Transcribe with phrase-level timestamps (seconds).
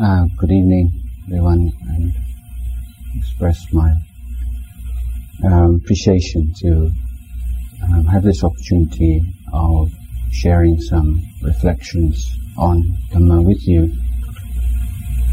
[0.00, 0.90] Uh, good evening,
[1.26, 2.14] everyone, and
[3.14, 3.92] express my
[5.44, 6.90] um, appreciation to
[7.84, 9.20] um, have this opportunity
[9.52, 9.90] of
[10.30, 13.92] sharing some reflections on Dhamma with you.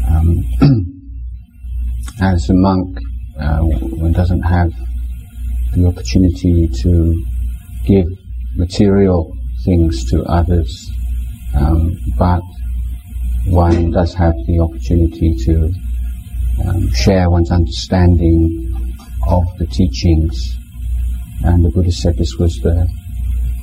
[0.06, 0.44] Um,
[2.20, 2.98] as a monk,
[3.40, 4.72] uh, one doesn't have
[5.72, 7.24] the opportunity to
[7.86, 8.06] give
[8.56, 10.90] material things to others,
[11.54, 12.42] um, but
[13.46, 15.72] one does have the opportunity to
[16.66, 18.96] um, share one's understanding
[19.28, 20.56] of the teachings.
[21.42, 22.88] And the Buddha said this was the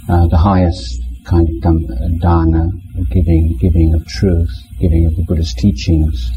[0.10, 1.62] uh, the highest kind of
[2.22, 2.70] dana,
[3.12, 6.32] giving giving of truth, giving of the Buddha's teachings.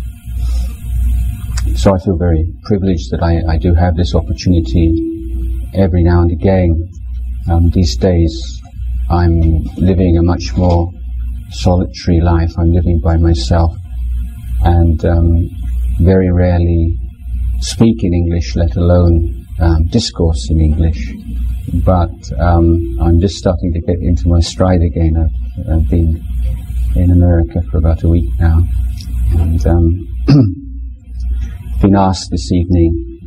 [1.76, 6.32] So I feel very privileged that I, I do have this opportunity every now and
[6.32, 6.90] again.
[7.50, 8.60] Um, these days,
[9.08, 10.92] I'm living a much more
[11.50, 12.52] solitary life.
[12.58, 13.76] I'm living by myself
[14.62, 15.48] and um,
[16.00, 16.96] very rarely
[17.60, 21.12] speak in English, let alone um, discourse in English.
[21.84, 25.14] But um, I'm just starting to get into my stride again.
[25.16, 26.22] I've, I've, been
[26.96, 28.62] in America for about a week now,
[29.38, 30.08] and um,
[31.80, 33.20] been asked this evening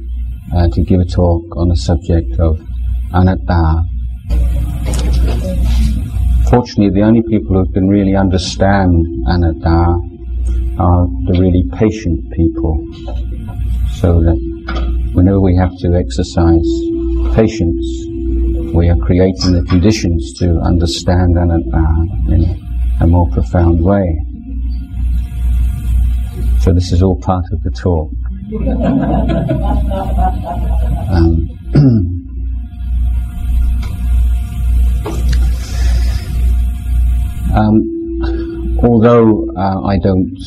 [0.53, 2.59] uh, to give a talk on the subject of
[3.13, 3.83] anatta,
[6.53, 9.97] Fortunately, the only people who can really understand anatta
[10.77, 12.77] are the really patient people.
[13.95, 14.37] So that
[15.13, 16.69] whenever we have to exercise
[17.33, 17.83] patience,
[18.71, 22.61] we are creating the conditions to understand anatta in
[23.01, 24.19] a more profound way.
[26.59, 28.11] So this is all part of the talk.
[31.73, 32.09] um,
[37.55, 40.37] Um, although uh, I don't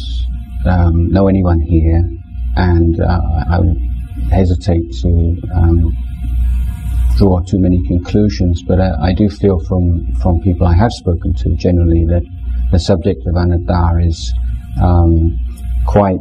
[0.67, 2.03] um, know anyone here,
[2.57, 3.61] and uh, I
[4.35, 5.93] hesitate to um,
[7.17, 11.33] draw too many conclusions, but uh, I do feel from, from people I have spoken
[11.35, 12.23] to generally that
[12.73, 14.33] the subject of anatta is
[14.83, 15.39] um,
[15.87, 16.19] quite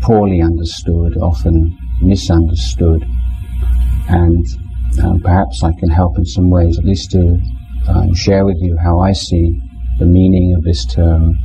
[0.00, 3.04] poorly understood, often misunderstood,
[4.08, 4.46] and
[5.02, 7.38] um, perhaps I can help in some ways, at least to
[7.88, 9.60] um, share with you how I see
[10.00, 11.36] the meaning of this term,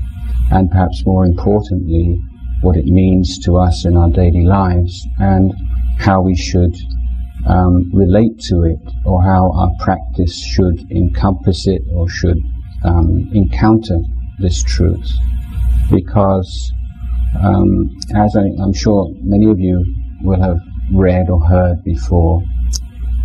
[0.49, 2.17] and perhaps more importantly,
[2.61, 5.53] what it means to us in our daily lives, and
[5.99, 6.73] how we should
[7.47, 12.39] um, relate to it, or how our practice should encompass it, or should
[12.85, 13.99] um, encounter
[14.39, 15.11] this truth.
[15.91, 16.71] Because,
[17.43, 19.83] um, as I, am sure many of you
[20.23, 20.57] will have
[20.93, 22.41] read or heard before,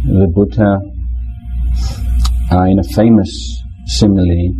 [0.06, 0.80] the Buddha,
[2.52, 4.52] uh, in a famous simile,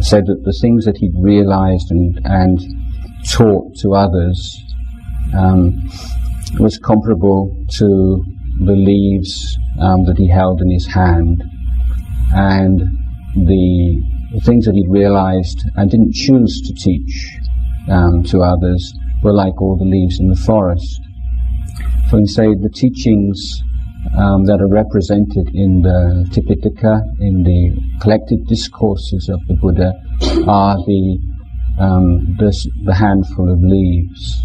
[0.00, 2.58] said that the things that he'd realized and, and
[3.30, 4.58] taught to others
[5.36, 5.76] um,
[6.58, 8.22] was comparable to
[8.64, 11.42] the leaves um, that he held in his hand
[12.32, 12.80] and
[13.34, 14.02] the,
[14.44, 17.36] things that he'd realized and didn't choose to teach
[17.90, 18.94] um, to others
[19.24, 21.00] were like all the leaves in the forest.
[22.10, 23.62] So he say the teachings
[24.16, 29.92] um, that are represented in the Tipitaka, in the collected discourses of the Buddha,
[30.48, 31.18] are the,
[31.78, 32.50] um, the,
[32.84, 34.42] the handful of leaves.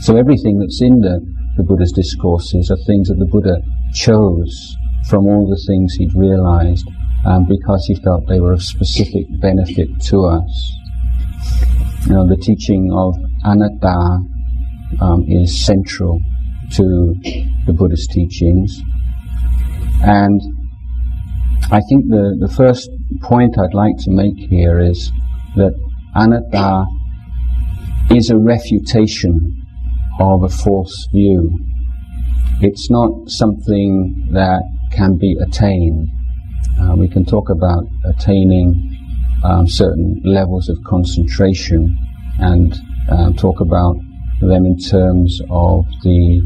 [0.00, 1.20] So everything that's in the,
[1.56, 3.62] the Buddha's discourses are things that the Buddha
[3.94, 4.76] chose
[5.08, 6.86] from all the things he'd realized
[7.26, 10.76] um, because he felt they were of specific benefit to us.
[12.06, 13.14] You know, the teaching of
[13.44, 14.18] anatta
[15.00, 16.20] um, is central
[16.76, 17.14] to
[17.66, 18.80] the Buddhist teachings.
[20.02, 20.40] And
[21.70, 22.90] I think the, the first
[23.22, 25.10] point I'd like to make here is
[25.56, 25.74] that
[26.14, 26.84] anatta
[28.10, 29.62] is a refutation
[30.20, 31.58] of a false view.
[32.60, 34.62] It's not something that
[34.92, 36.08] can be attained.
[36.80, 38.90] Uh, we can talk about attaining
[39.42, 41.96] um, certain levels of concentration
[42.38, 42.74] and
[43.10, 43.96] uh, talk about
[44.40, 46.42] them in terms of the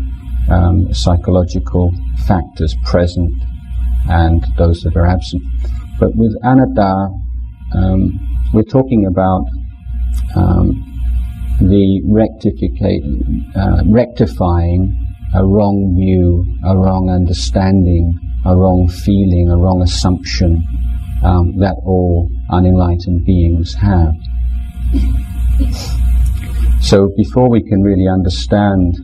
[0.50, 1.92] um, psychological
[2.26, 3.32] factors present
[4.08, 5.42] and those that are absent.
[5.98, 7.10] But with anatta,
[7.74, 8.18] um,
[8.52, 9.44] we're talking about
[10.34, 10.84] um,
[11.60, 12.00] the
[13.56, 14.96] uh, rectifying
[15.34, 20.64] a wrong view, a wrong understanding, a wrong feeling, a wrong assumption
[21.22, 24.14] um, that all unenlightened beings have.
[26.80, 28.96] So before we can really understand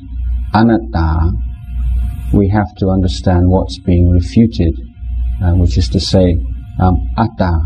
[0.54, 1.32] anatta,
[2.32, 4.74] we have to understand what's being refuted,
[5.42, 6.36] uh, which is to say,
[6.80, 7.60] um, atta.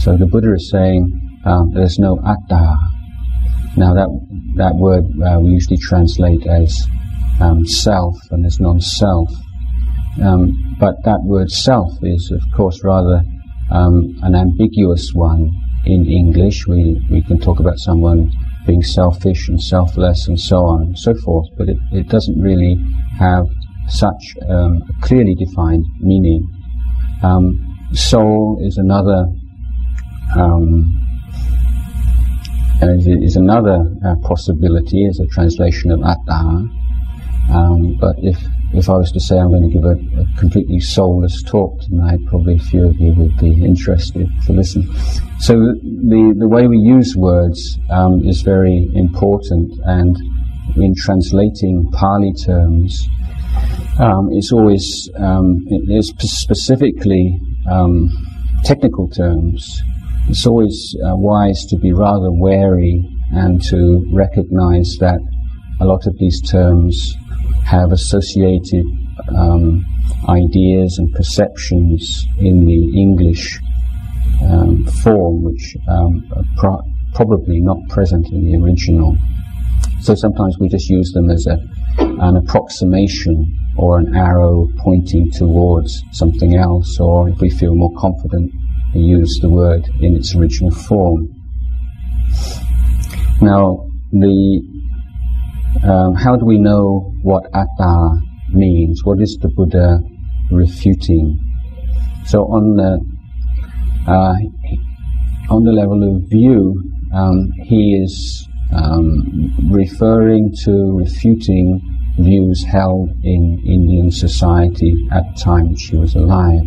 [0.00, 1.06] So the Buddha is saying
[1.44, 2.76] um, there's no atta.
[3.76, 4.08] Now that
[4.56, 6.86] that word uh, we usually translate as
[7.40, 9.28] um, self and as non-self,
[10.22, 13.22] um, but that word self is of course rather
[13.70, 15.50] um, an ambiguous one
[15.86, 16.66] in English.
[16.66, 18.30] We we can talk about someone
[18.66, 22.76] being selfish and selfless and so on and so forth, but it, it doesn't really
[23.18, 23.46] have
[23.88, 26.48] such um, a clearly defined meaning.
[27.22, 29.26] Um, soul is another
[30.36, 31.00] um,
[32.82, 36.68] is another uh, possibility as a translation of atta.
[37.50, 38.42] Um, but if
[38.74, 42.18] if I was to say I'm going to give a, a, completely soulless talk tonight,
[42.26, 44.82] probably a few of you would be interested to listen.
[45.40, 50.16] So the the way we use words um, is very important, and
[50.76, 53.06] in translating Pali terms,
[54.00, 57.40] um, it's always um, it's specifically
[57.70, 58.10] um,
[58.64, 59.82] technical terms.
[60.28, 65.20] It's always uh, wise to be rather wary and to recognize that
[65.80, 67.14] a lot of these terms
[67.64, 68.84] have associated
[69.36, 69.84] um,
[70.28, 73.58] ideas and perceptions in the English
[74.42, 76.82] um, form, which um, are pro-
[77.14, 79.16] probably not present in the original.
[80.00, 81.58] So sometimes we just use them as a,
[81.98, 88.52] an approximation or an arrow pointing towards something else, or if we feel more confident,
[88.94, 91.28] we use the word in its original form.
[93.40, 94.73] Now, the
[95.82, 99.02] um, how do we know what atta means?
[99.04, 100.00] What is the Buddha
[100.50, 101.38] refuting?
[102.26, 103.04] So, on the
[104.06, 104.34] uh,
[105.52, 106.80] on the level of view,
[107.12, 111.80] um, he is um, referring to refuting
[112.18, 116.62] views held in Indian society at the time she was alive.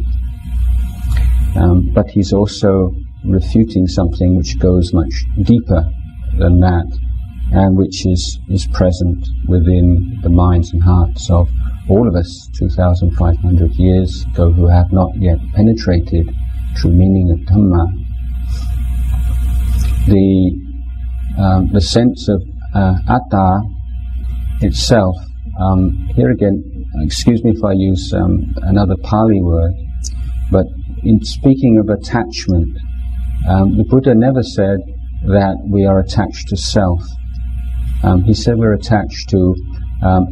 [1.55, 2.91] Um, but he's also
[3.25, 5.89] refuting something which goes much deeper
[6.37, 6.85] than that
[7.51, 11.49] and which is, is present within the minds and hearts of
[11.89, 16.29] all of us 2,500 years ago who have not yet penetrated
[16.75, 17.87] true meaning of Dhamma.
[20.07, 22.41] The, um, the sense of
[22.73, 23.61] uh, atta
[24.61, 25.15] itself
[25.59, 26.63] um, here again,
[27.01, 29.73] excuse me if I use um, another Pali word,
[30.51, 30.67] but
[31.03, 32.77] in speaking of attachment,
[33.49, 34.77] um, the Buddha never said
[35.25, 37.01] that we are attached to self.
[38.03, 39.55] Um, he said we're attached to
[40.03, 40.27] um,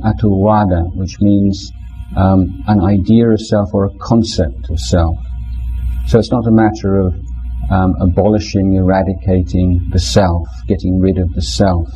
[0.95, 1.71] which means
[2.15, 5.17] um, an idea of self or a concept of self.
[6.07, 7.15] So it's not a matter of
[7.71, 11.89] um, abolishing, eradicating the self, getting rid of the self.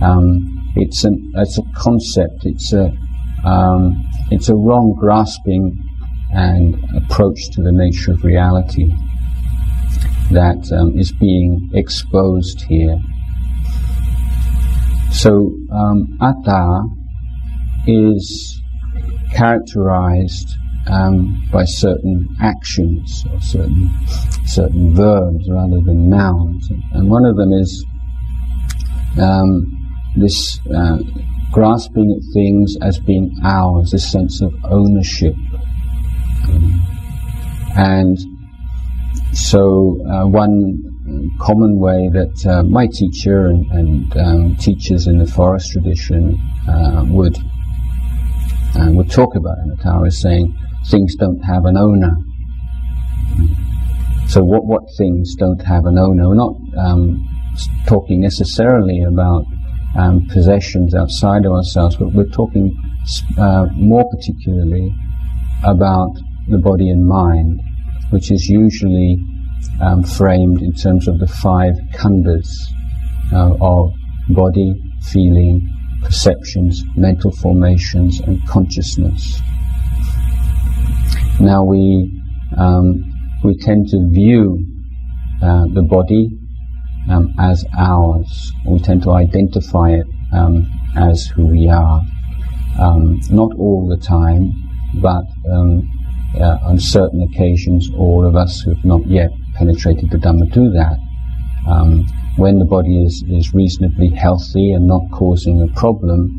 [0.00, 2.44] Um, it's an it's a concept.
[2.44, 2.96] It's a
[3.44, 5.76] um, it's a wrong grasping
[6.32, 8.94] and approach to the nature of reality
[10.30, 12.96] that um, is being exposed here.
[15.10, 16.82] So um, atta
[17.86, 18.60] is
[19.34, 20.48] characterized
[20.90, 23.90] um, by certain actions or certain
[24.46, 27.84] certain verbs rather than nouns, and one of them is
[29.20, 29.74] um,
[30.16, 30.98] this uh,
[31.52, 35.34] grasping at things as being ours, this sense of ownership.
[37.76, 38.18] And
[39.32, 40.97] so, uh, one
[41.40, 47.04] common way that uh, my teacher and, and um, teachers in the forest tradition uh,
[47.08, 47.36] would
[48.76, 50.54] uh, would talk about anatta is saying
[50.90, 52.14] things don't have an owner.
[54.28, 56.28] So, what what things don't have an owner?
[56.28, 57.26] We're not um,
[57.86, 59.44] talking necessarily about
[59.96, 62.76] um, possessions outside of ourselves, but we're talking
[63.38, 64.92] uh, more particularly
[65.64, 66.12] about
[66.48, 67.60] the body and mind,
[68.10, 69.18] which is usually
[69.80, 72.48] um, framed in terms of the five khandhas
[73.32, 73.92] uh, of
[74.30, 75.68] body, feeling,
[76.02, 79.40] perceptions, mental formations, and consciousness.
[81.40, 82.10] Now we
[82.56, 83.04] um,
[83.44, 84.66] we tend to view
[85.42, 86.30] uh, the body
[87.10, 88.52] um, as ours.
[88.66, 92.02] We tend to identify it um, as who we are.
[92.78, 94.52] Um, not all the time,
[95.00, 95.88] but um,
[96.36, 100.70] uh, on certain occasions, all of us who have not yet penetrated the Dhamma do
[100.70, 100.96] that.
[101.68, 106.30] Um, when the body is, is reasonably healthy and not causing a problem,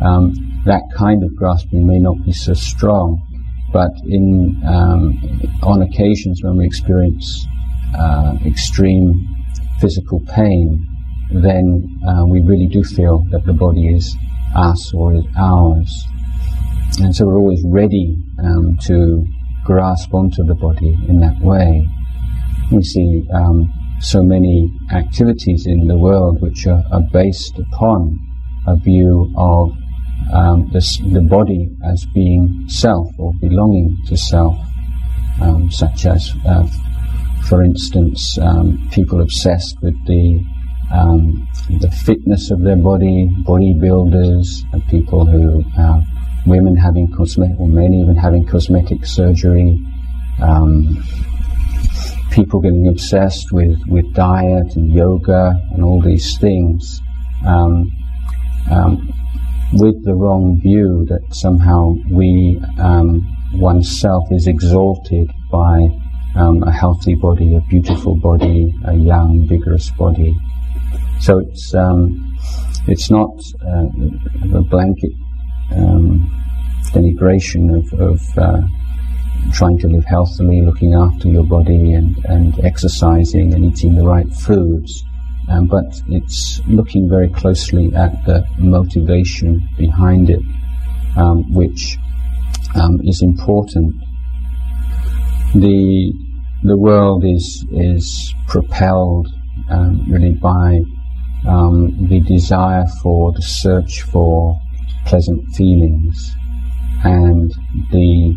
[0.00, 0.32] um,
[0.64, 3.20] that kind of grasping may not be so strong.
[3.72, 4.62] But in
[5.62, 7.46] on occasions when we experience
[7.98, 9.26] uh, extreme
[9.80, 10.86] physical pain,
[11.30, 14.16] then uh, we really do feel that the body is
[14.54, 16.04] us or is ours.
[17.00, 19.26] And so we're always ready um, to
[19.64, 21.86] grasp onto the body in that way.
[22.70, 28.18] We see um, so many activities in the world which are, are based upon
[28.66, 29.72] a view of
[30.32, 30.80] um, the,
[31.12, 34.58] the, body as being self or belonging to self,
[35.40, 36.66] um, such as, uh,
[37.48, 40.44] for instance, um, people obsessed with the
[40.90, 41.46] um,
[41.80, 46.00] the fitness of their body, bodybuilders, and people who uh,
[46.46, 49.78] women having cosmetic, or men even having cosmetic surgery,
[50.40, 51.02] um,
[52.30, 57.00] people getting obsessed with, with diet and yoga and all these things
[57.46, 57.90] um,
[58.70, 59.12] um,
[59.72, 65.88] with the wrong view that somehow we, um, oneself is exalted by
[66.36, 70.36] um, a healthy body, a beautiful body, a young, vigorous body.
[71.20, 72.36] So it's, um,
[72.86, 73.30] it's not
[73.66, 75.12] uh, a blanket
[76.92, 78.60] denigration of, of uh,
[79.52, 84.32] trying to live healthily, looking after your body and, and exercising and eating the right
[84.32, 85.04] foods.
[85.50, 90.42] Um, but it's looking very closely at the motivation behind it,
[91.16, 91.96] um, which
[92.74, 93.94] um, is important.
[95.54, 96.12] The
[96.64, 99.28] the world is is propelled
[99.70, 100.80] um, really by
[101.46, 104.60] um, the desire for the search for
[105.06, 106.30] pleasant feelings
[107.04, 107.50] and
[107.90, 108.36] the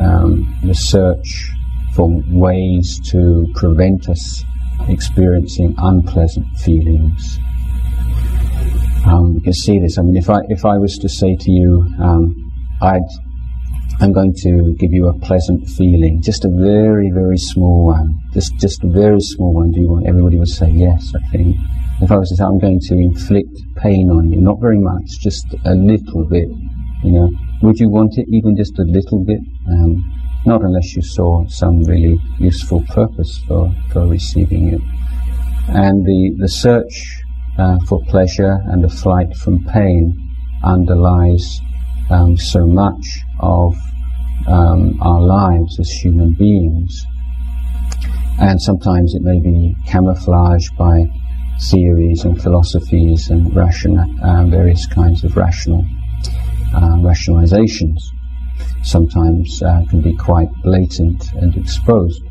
[0.00, 1.50] um, the search
[1.94, 4.44] for ways to prevent us
[4.88, 7.38] experiencing unpleasant feelings.
[9.06, 9.98] Um, you can see this.
[9.98, 12.50] I mean, if I if I was to say to you, um,
[12.82, 13.02] I'd
[14.00, 18.56] I'm going to give you a pleasant feeling, just a very very small one, just
[18.58, 19.70] just a very small one.
[19.70, 20.06] Do you want?
[20.06, 21.12] Everybody would say yes.
[21.14, 21.56] I think.
[22.00, 25.06] If I was to say I'm going to inflict pain on you, not very much,
[25.20, 26.48] just a little bit,
[27.04, 27.30] you know,
[27.64, 29.40] would you want it even just a little bit?
[29.66, 30.04] Um,
[30.44, 34.82] not unless you saw some really useful purpose for, for receiving it.
[35.68, 37.22] And the, the search
[37.58, 40.20] uh, for pleasure and the flight from pain
[40.62, 41.60] underlies
[42.10, 43.74] um, so much of
[44.46, 47.06] um, our lives as human beings.
[48.40, 51.06] And sometimes it may be camouflaged by
[51.70, 55.86] theories and philosophies and uh, various kinds of rational
[56.74, 58.00] uh, rationalizations
[58.82, 62.22] sometimes uh, can be quite blatant and exposed.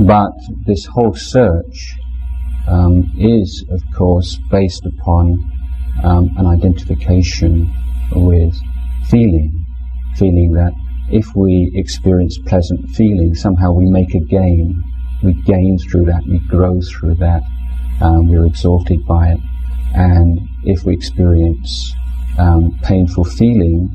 [0.00, 0.32] But
[0.66, 1.96] this whole search
[2.66, 5.44] um, is, of course, based upon
[6.04, 7.72] um, an identification
[8.12, 8.54] with
[9.08, 9.64] feeling,
[10.16, 10.72] feeling that
[11.10, 14.82] if we experience pleasant feeling, somehow we make a gain.
[15.22, 17.42] We gain through that, we grow through that,
[18.00, 19.40] um, we're exalted by it.
[19.94, 21.92] And if we experience
[22.38, 23.88] um, painful feeling,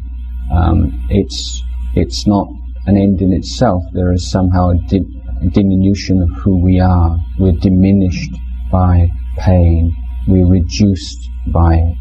[0.52, 1.62] um, it's
[1.96, 2.48] it's not
[2.86, 3.84] an end in itself.
[3.94, 7.18] There is somehow a, di- a diminution of who we are.
[7.40, 8.34] We're diminished
[8.72, 9.96] by pain.
[10.28, 11.98] We're reduced by it.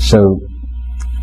[0.00, 0.40] So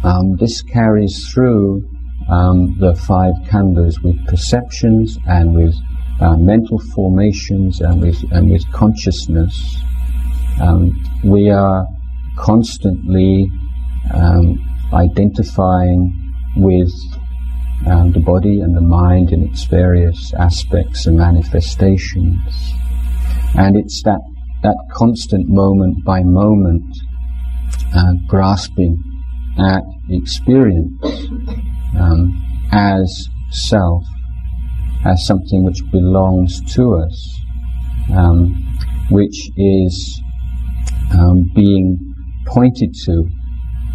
[0.03, 1.83] um, this carries through
[2.29, 5.75] um, the five khandhas with perceptions and with
[6.19, 9.77] uh, mental formations and with and with consciousness.
[10.61, 10.91] Um,
[11.23, 11.85] we are
[12.37, 13.49] constantly
[14.13, 14.59] um,
[14.93, 16.91] identifying with
[17.87, 22.73] um, the body and the mind in its various aspects and manifestations.
[23.55, 24.21] And it's that,
[24.63, 26.85] that constant moment by moment
[27.95, 29.01] uh, grasping
[29.57, 31.03] at experience
[31.97, 34.03] um, as self,
[35.05, 37.39] as something which belongs to us,
[38.13, 38.53] um,
[39.09, 40.21] which is
[41.13, 42.10] um, being
[42.51, 43.27] pointed to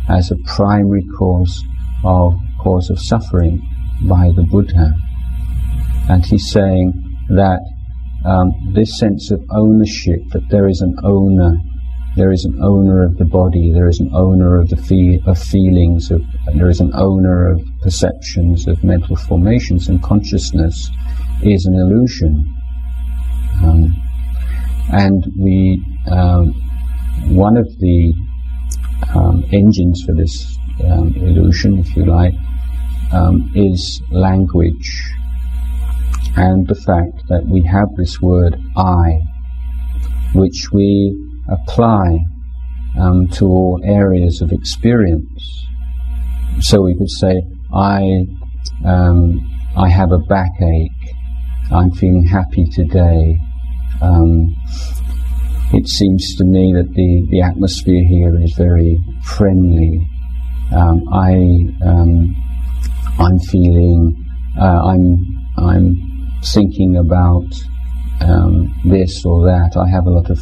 [0.08, 1.62] as a primary cause
[2.04, 3.60] of cause of suffering
[4.08, 4.92] by the Buddha.
[6.08, 6.92] And he's saying
[7.30, 7.60] that
[8.24, 11.56] um, this sense of ownership, that there is an owner,
[12.16, 15.38] there is an owner of the body, there is an owner of the fe- of
[15.38, 16.22] feelings, of,
[16.54, 20.90] there is an owner of perceptions, of mental formations and consciousness,
[21.42, 22.44] is an illusion.
[23.62, 23.94] Um,
[24.92, 26.54] and we, um,
[27.34, 28.12] one of the
[29.14, 32.34] um, engines for this um, illusion, if you like,
[33.12, 35.12] um, is language
[36.36, 39.20] and the fact that we have this word I,
[40.34, 41.16] which we
[41.48, 42.18] apply
[42.98, 45.66] um, to all areas of experience.
[46.60, 47.42] So we could say,
[47.74, 48.26] I,
[48.84, 49.40] um,
[49.76, 50.90] I have a backache.
[51.72, 53.38] I'm feeling happy today.
[54.02, 54.54] Um,
[55.72, 60.00] it seems to me that the, the atmosphere here is very friendly.
[60.72, 61.32] Um, I
[61.84, 62.34] um,
[63.18, 64.24] I'm feeling
[64.60, 65.24] uh, I'm
[65.58, 65.96] I'm
[66.44, 67.46] thinking about
[68.20, 69.76] um, this or that.
[69.76, 70.40] I have a lot of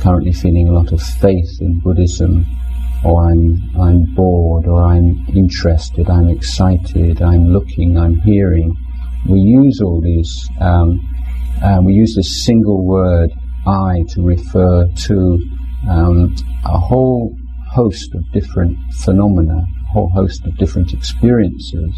[0.00, 2.46] currently feeling a lot of faith in Buddhism,
[3.04, 8.74] or I'm I'm bored, or I'm interested, I'm excited, I'm looking, I'm hearing.
[9.28, 10.48] We use all these.
[10.60, 11.00] Um,
[11.62, 13.30] uh, we use this single word
[13.66, 15.38] "I" to refer to
[15.88, 17.36] um, a whole
[17.72, 21.92] host of different phenomena, a whole host of different experiences.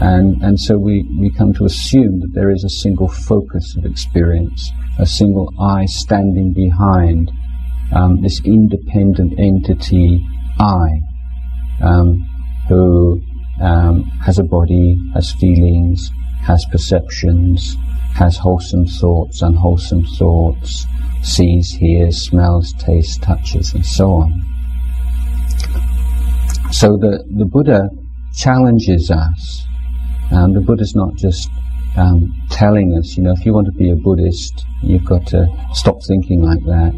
[0.00, 3.84] And, and so we, we come to assume that there is a single focus of
[3.84, 7.30] experience, a single I standing behind
[7.92, 10.24] um, this independent entity
[10.58, 10.88] I,
[11.80, 12.26] um,
[12.68, 13.22] who
[13.60, 16.10] um, has a body, has feelings,
[16.46, 17.76] has perceptions,
[18.14, 20.86] has wholesome thoughts, unwholesome thoughts,
[21.22, 24.44] sees, hears, smells, tastes, touches, and so on.
[26.70, 27.88] So the, the Buddha
[28.36, 29.66] challenges us.
[30.30, 31.48] Um, the Buddha's not just
[31.96, 35.46] um, telling us, you know, if you want to be a Buddhist, you've got to
[35.72, 36.92] stop thinking like that.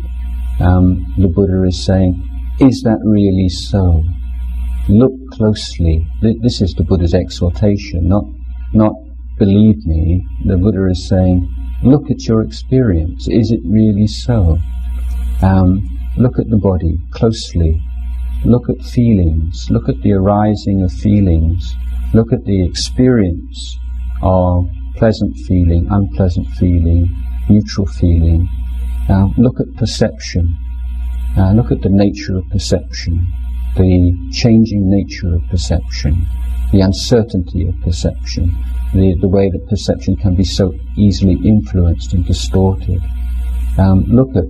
[0.61, 2.23] Um, the Buddha is saying,
[2.59, 4.03] is that really so?
[4.89, 6.07] Look closely.
[6.23, 8.25] This is the Buddha's exhortation, not,
[8.73, 8.93] not
[9.39, 10.27] believe me.
[10.45, 11.49] The Buddha is saying,
[11.83, 13.29] look at your experience.
[13.29, 14.59] Is it really so?
[15.43, 17.81] Um, look at the body closely.
[18.45, 19.69] Look at feelings.
[19.71, 21.75] Look at the arising of feelings.
[22.15, 23.79] Look at the experience
[24.23, 24.67] of
[24.97, 27.09] pleasant feeling, unpleasant feeling,
[27.49, 28.49] neutral feeling.
[29.09, 30.57] Now look at perception.
[31.37, 33.27] Uh, look at the nature of perception,
[33.77, 36.27] the changing nature of perception,
[36.73, 38.55] the uncertainty of perception,
[38.93, 43.01] the, the way that perception can be so easily influenced and distorted.
[43.79, 44.45] Um, look at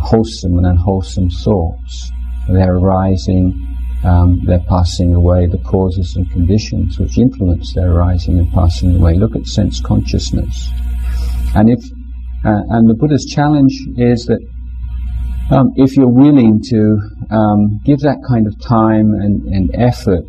[0.00, 2.10] wholesome and unwholesome thoughts.
[2.48, 3.72] They're arising,
[4.04, 9.14] um, they're passing away, the causes and conditions which influence their arising and passing away.
[9.14, 10.70] Look at sense consciousness.
[11.54, 11.84] And if
[12.44, 14.40] uh, and the Buddha's challenge is that
[15.52, 16.98] um, if you're willing to
[17.30, 20.24] um, give that kind of time and, and effort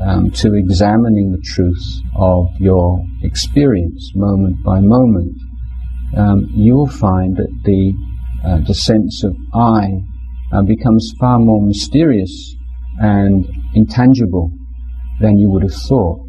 [0.00, 1.84] um, to examining the truth
[2.16, 5.36] of your experience moment by moment,
[6.16, 7.92] um, you will find that the
[8.44, 10.00] uh, the sense of I
[10.52, 12.54] uh, becomes far more mysterious
[13.00, 14.52] and intangible
[15.20, 16.24] than you would have thought.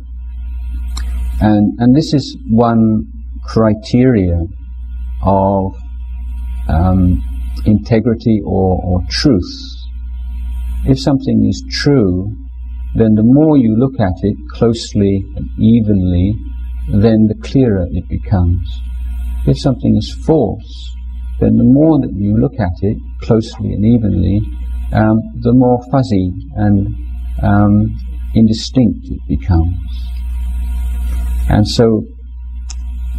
[1.40, 3.12] And and this is one
[3.46, 4.42] criteria
[5.22, 5.76] of
[6.68, 7.24] um,
[7.66, 9.52] integrity or, or truth.
[10.86, 12.36] If something is true,
[12.96, 16.34] then the more you look at it closely and evenly,
[16.88, 18.68] then the clearer it becomes.
[19.46, 20.96] If something is false,
[21.40, 24.42] then the more that you look at it closely and evenly,
[24.92, 26.88] um, the more fuzzy and
[27.44, 27.98] um,
[28.34, 29.78] indistinct it becomes.
[31.50, 32.04] And so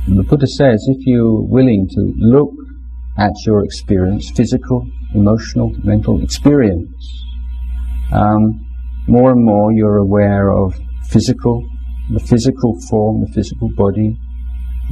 [0.08, 2.52] the Buddha says if you're willing to look
[3.18, 7.24] at your experience, physical, emotional, mental experience,
[8.12, 8.66] um,
[9.06, 10.74] more and more you're aware of
[11.08, 11.66] physical,
[12.10, 14.16] the physical form, the physical body,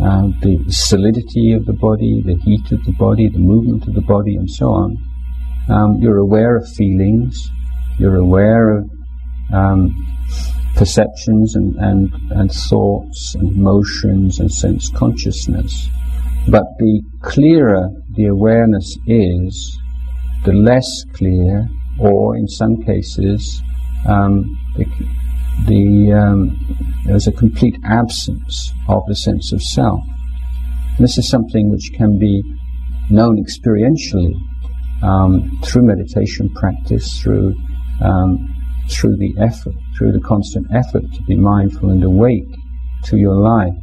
[0.02, 4.00] uh, the solidity of the body, the heat of the body, the movement of the
[4.00, 4.96] body, and so on.
[5.68, 7.50] Um, you're aware of feelings,
[7.98, 8.90] you're aware of
[9.52, 9.94] um,
[10.76, 15.88] perceptions and, and, and thoughts and emotions and sense consciousness.
[16.48, 19.78] But the clearer the awareness is,
[20.44, 21.68] the less clear,
[22.00, 23.62] or in some cases,
[24.09, 24.85] um, the,
[25.66, 26.59] the um,
[27.07, 30.00] there's a complete absence of the sense of self.
[30.96, 32.42] And this is something which can be
[33.09, 34.35] known experientially
[35.04, 37.54] um, through meditation practice, through
[38.00, 38.52] um,
[38.90, 42.50] through the effort, through the constant effort to be mindful and awake
[43.04, 43.74] to your life.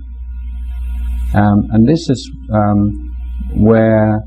[1.33, 3.04] Um, and this is um,
[3.55, 4.23] where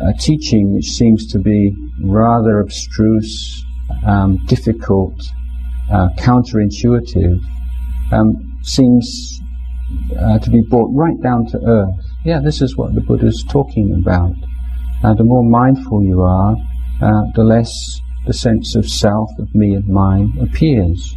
[0.00, 3.64] a teaching which seems to be rather abstruse,
[4.06, 5.14] um, difficult,
[5.90, 7.40] uh, counterintuitive,
[8.12, 9.40] um, seems
[10.18, 11.94] uh, to be brought right down to earth.
[12.24, 14.34] Yeah, this is what the Buddha is talking about.
[15.04, 16.56] Uh, the more mindful you are,
[17.02, 21.14] uh, the less the sense of self, of me and mine appears.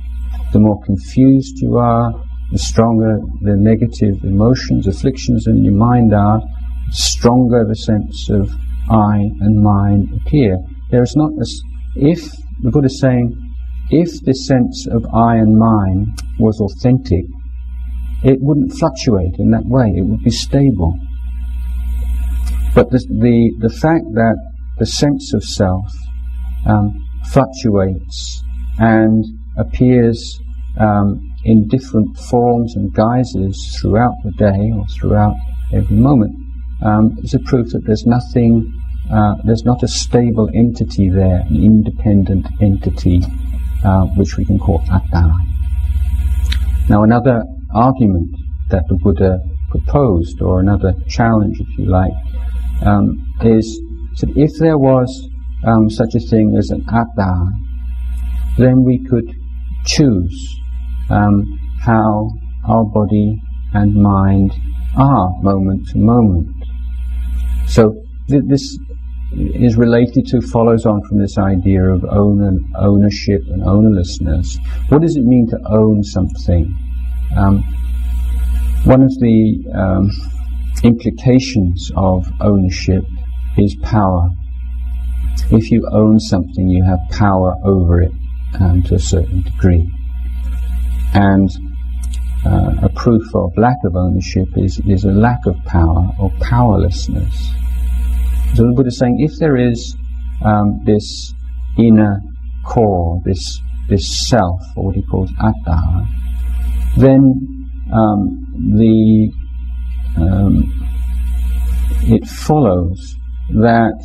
[0.54, 2.12] The more confused you are,
[2.52, 6.41] the stronger the negative emotions, afflictions in your mind are,
[6.91, 8.50] stronger the sense of
[8.89, 10.60] I and mine appear.
[10.91, 11.62] There is not this,
[11.95, 13.36] if, the Buddha is saying,
[13.89, 17.26] if this sense of I and mine was authentic,
[18.24, 20.98] it wouldn't fluctuate in that way, it would be stable.
[22.74, 24.36] But the, the, the fact that
[24.78, 25.86] the sense of self
[26.65, 28.43] um, fluctuates
[28.78, 29.24] and
[29.58, 30.39] appears
[30.80, 35.36] um, in different forms and guises throughout the day or throughout
[35.71, 36.44] every moment
[36.84, 38.72] um, is a proof that there's nothing,
[39.12, 43.22] uh, there's not a stable entity there, an independent entity,
[43.84, 45.34] uh, which we can call atta.
[46.90, 48.36] Now, another argument
[48.70, 52.14] that the Buddha proposed, or another challenge, if you like,
[52.84, 53.82] um, is
[54.20, 55.30] that if there was
[55.66, 57.48] um, such a thing as an atta,
[58.58, 59.30] then we could
[59.86, 60.60] choose
[61.10, 61.44] um,
[61.82, 62.30] how
[62.68, 63.42] our body
[63.74, 64.54] and mind
[64.98, 66.55] are moment to moment.
[67.67, 67.95] So
[68.30, 68.78] th- this
[69.32, 74.58] is related to, follows on from this idea of owner, ownership and ownerlessness.
[74.89, 76.73] What does it mean to own something?
[77.36, 77.63] Um,
[78.86, 80.10] one of the um,
[80.84, 83.04] implications of ownership
[83.58, 84.30] is power.
[85.51, 88.12] If you own something, you have power over it
[88.60, 89.89] um, to a certain degree.
[91.13, 91.49] And
[92.45, 97.49] uh, a proof of lack of ownership is, is a lack of power or powerlessness.
[98.53, 99.95] So the Buddha is saying if there is
[100.43, 101.34] um, this
[101.77, 102.21] inner
[102.65, 106.08] core, this this self, or what he calls atta,
[106.97, 108.45] then um,
[108.77, 109.31] the
[110.17, 110.71] um,
[112.03, 113.15] it follows
[113.49, 113.99] that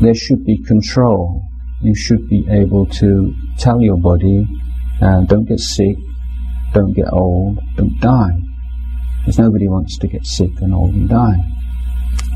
[0.00, 1.42] there should be control.
[1.82, 4.46] You should be able to tell your body,
[5.00, 5.96] uh, don't get sick,
[6.72, 8.38] don't get old, don't die.
[9.20, 11.36] Because nobody wants to get sick and old and die.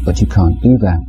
[0.05, 1.01] But you can't do that.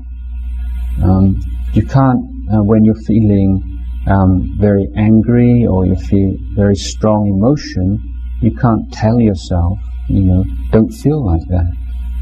[1.03, 1.41] Um,
[1.73, 3.61] you can't, uh, when you're feeling
[4.07, 7.99] um, very angry or you feel very strong emotion,
[8.41, 11.71] you can't tell yourself, you know, don't feel like that.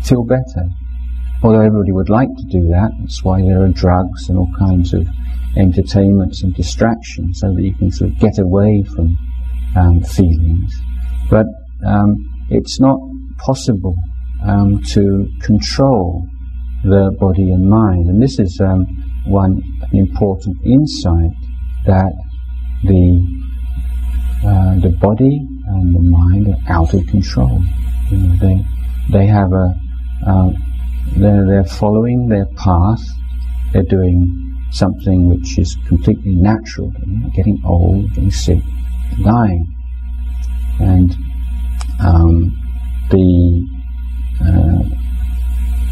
[0.04, 0.68] Feel better.
[1.44, 4.94] Although everybody would like to do that, that's why there are drugs and all kinds
[4.94, 5.08] of
[5.58, 9.18] entertainments and distractions so that you can sort of get away from
[9.76, 10.80] um, feelings.
[11.32, 11.48] But
[11.88, 13.00] um, it's not
[13.38, 13.96] possible
[14.44, 16.28] um, to control
[16.84, 18.10] the body and mind.
[18.10, 18.86] And this is um,
[19.26, 19.64] one
[19.94, 21.32] important insight
[21.86, 22.14] that
[22.84, 23.26] the
[24.44, 27.64] uh, the body and the mind are out of control.
[28.10, 28.66] You know, they
[29.12, 29.74] they have a
[30.28, 30.50] uh,
[31.16, 33.02] they're, they're following their path.
[33.72, 36.92] They're doing something which is completely natural.
[37.06, 38.62] You know, getting old, getting sick,
[39.24, 39.71] dying,
[40.82, 41.16] and
[42.00, 42.58] um,
[43.10, 43.68] the
[44.42, 45.02] uh,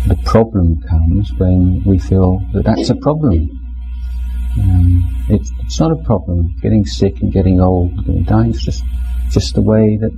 [0.08, 3.50] the problem comes when we feel that that's a problem.
[4.60, 6.56] Um, it's, it's, not a problem.
[6.62, 8.84] Getting sick and getting old, getting dying, it's just
[9.30, 10.12] just the way that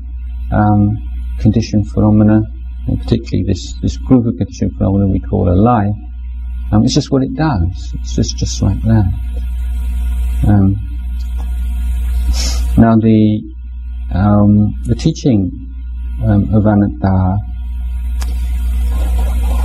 [0.52, 0.98] um,
[1.40, 2.42] conditioned phenomena,
[2.88, 5.94] and particularly this, this group of conditioned phenomena we call a life,
[6.72, 7.94] um, it's just what it does.
[8.00, 9.06] It's just, just like that.
[10.48, 10.76] Um,
[12.78, 13.42] now the
[14.14, 15.52] um, the teaching
[16.24, 17.38] um, of anatta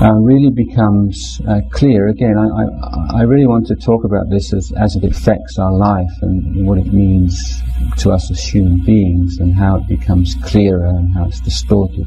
[0.00, 2.08] uh, really becomes uh, clear.
[2.08, 5.72] Again, I, I, I, really want to talk about this as, as it affects our
[5.72, 7.62] life and what it means
[7.98, 12.06] to us as human beings and how it becomes clearer and how it's distorted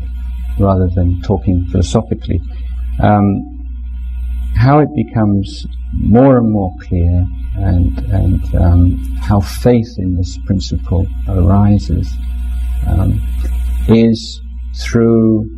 [0.59, 2.39] rather than talking philosophically.
[3.01, 3.43] Um,
[4.55, 7.25] how it becomes more and more clear
[7.59, 12.11] and, and um, how faith in this principle arises
[12.87, 13.21] um,
[13.87, 14.41] is
[14.81, 15.49] through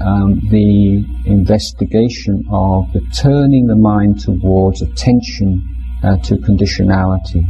[0.00, 5.66] um, the investigation of the turning the mind towards attention
[6.02, 7.44] uh, to conditionality,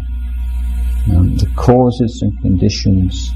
[1.13, 3.31] um, the causes and conditions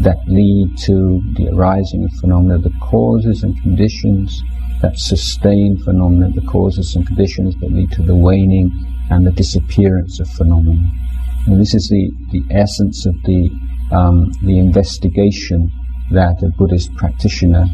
[0.00, 4.42] that lead to the arising of phenomena, the causes and conditions
[4.80, 8.70] that sustain phenomena, the causes and conditions that lead to the waning
[9.10, 10.88] and the disappearance of phenomena.
[11.46, 13.50] And this is the, the essence of the,
[13.92, 15.70] um, the investigation
[16.10, 17.66] that a Buddhist practitioner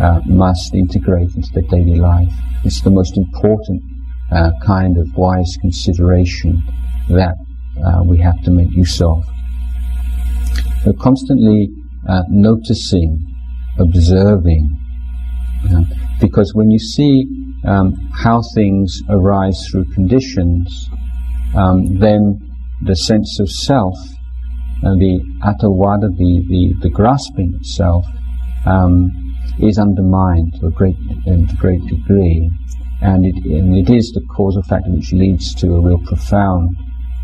[0.00, 2.32] uh, must integrate into their daily life.
[2.64, 3.82] It's the most important
[4.32, 6.62] uh, kind of wise consideration
[7.08, 7.34] that
[7.84, 9.24] uh, we have to make use of.
[10.86, 11.68] We're constantly
[12.08, 13.24] uh, noticing,
[13.78, 14.78] observing,
[16.20, 17.26] because when you see
[17.66, 20.88] um, how things arise through conditions,
[21.54, 22.40] um, then
[22.82, 23.96] the sense of self,
[24.84, 28.04] uh, the attavada, the, the, the grasping itself,
[28.66, 29.10] um,
[29.60, 30.96] is undermined to a great,
[31.26, 32.50] a great degree.
[33.00, 36.76] And it, and it is the causal factor which leads to a real profound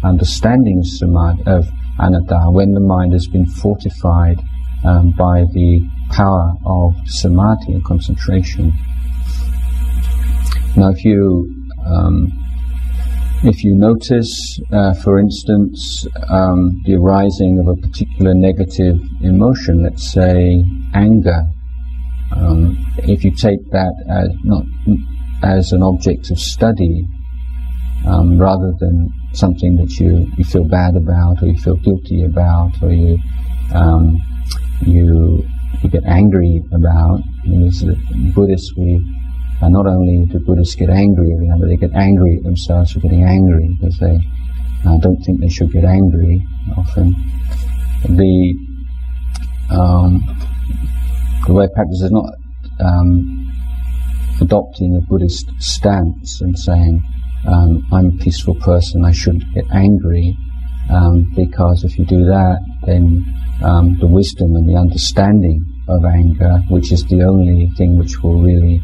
[0.02, 4.40] understanding of of anatta, when the mind has been fortified
[4.84, 8.72] um, by the power of samadhi and concentration.
[10.76, 11.52] Now, if you
[11.86, 12.32] um,
[13.42, 20.12] if you notice, uh, for instance, um, the arising of a particular negative emotion, let's
[20.12, 20.62] say
[20.94, 21.42] anger,
[22.36, 24.64] um, if you take that as not
[25.42, 27.06] as an object of study,
[28.06, 32.72] um, rather than something that you, you feel bad about or you feel guilty about
[32.82, 33.18] or you
[33.74, 34.20] um,
[34.82, 35.44] you
[35.82, 37.20] you get angry about.
[37.44, 37.94] You know, so
[38.34, 39.02] Buddhists, we
[39.62, 43.24] uh, not only do Buddhists get angry, but they get angry at themselves for getting
[43.24, 44.18] angry because they
[44.86, 46.42] uh, don't think they should get angry.
[46.76, 47.14] Often,
[48.08, 48.54] the
[49.70, 50.24] um,
[51.46, 52.26] the way practice is not
[52.80, 53.52] um,
[54.40, 57.02] adopting a Buddhist stance and saying,
[57.46, 60.36] um, I'm a peaceful person, I shouldn't get angry,
[60.90, 63.24] um, because if you do that, then
[63.62, 68.40] um, the wisdom and the understanding of anger, which is the only thing which will
[68.40, 68.80] really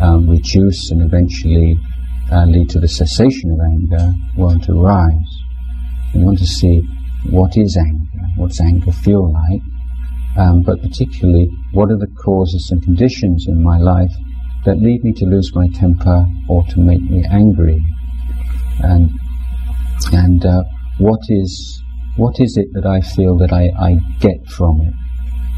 [0.00, 1.78] um, reduce and eventually
[2.32, 5.42] uh, lead to the cessation of anger, won't arise.
[6.14, 6.82] We want to see
[7.30, 9.62] what is anger, what's anger feel like,
[10.36, 14.12] um, but particularly what are the causes and conditions in my life
[14.64, 17.80] that lead me to lose my temper or to make me angry,
[18.80, 19.10] and
[20.12, 20.64] and uh,
[20.98, 21.82] what is
[22.16, 24.94] what is it that I feel that I, I get from it?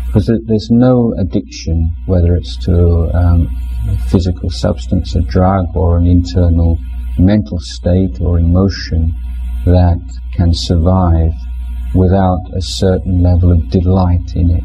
[0.09, 3.49] Because there's no addiction, whether it's to um,
[3.89, 6.79] a physical substance, a drug, or an internal
[7.19, 9.15] mental state or emotion
[9.65, 10.01] that
[10.35, 11.33] can survive
[11.95, 14.65] without a certain level of delight in it.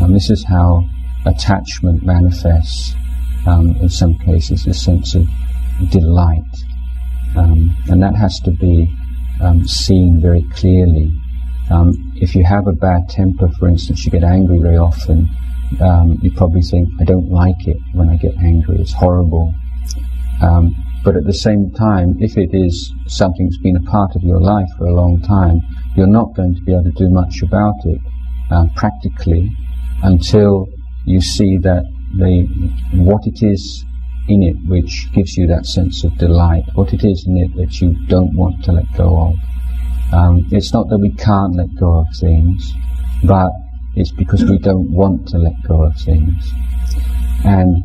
[0.00, 0.84] And this is how
[1.26, 2.94] attachment manifests,
[3.46, 5.26] um, in some cases, a sense of
[5.90, 6.42] delight.
[7.36, 8.90] Um, and that has to be
[9.40, 11.10] um, seen very clearly.
[11.70, 15.28] Um, if you have a bad temper, for instance, you get angry very often,
[15.80, 19.54] um, you probably think, I don't like it when I get angry, it's horrible.
[20.40, 24.22] Um, but at the same time, if it is something that's been a part of
[24.22, 25.60] your life for a long time,
[25.96, 28.00] you're not going to be able to do much about it
[28.50, 29.50] uh, practically
[30.02, 30.66] until
[31.04, 31.84] you see that
[32.16, 32.46] the,
[32.94, 33.84] what it is
[34.28, 37.80] in it which gives you that sense of delight, what it is in it that
[37.80, 39.34] you don't want to let go of.
[40.12, 42.72] Um, it's not that we can't let go of things,
[43.24, 43.50] but
[43.94, 46.52] it's because we don't want to let go of things.
[47.44, 47.82] And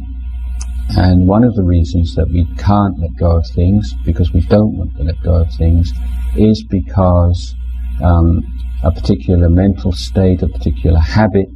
[0.96, 4.78] and one of the reasons that we can't let go of things, because we don't
[4.78, 5.92] want to let go of things,
[6.36, 7.56] is because
[8.02, 8.44] um,
[8.84, 11.48] a particular mental state, a particular habit,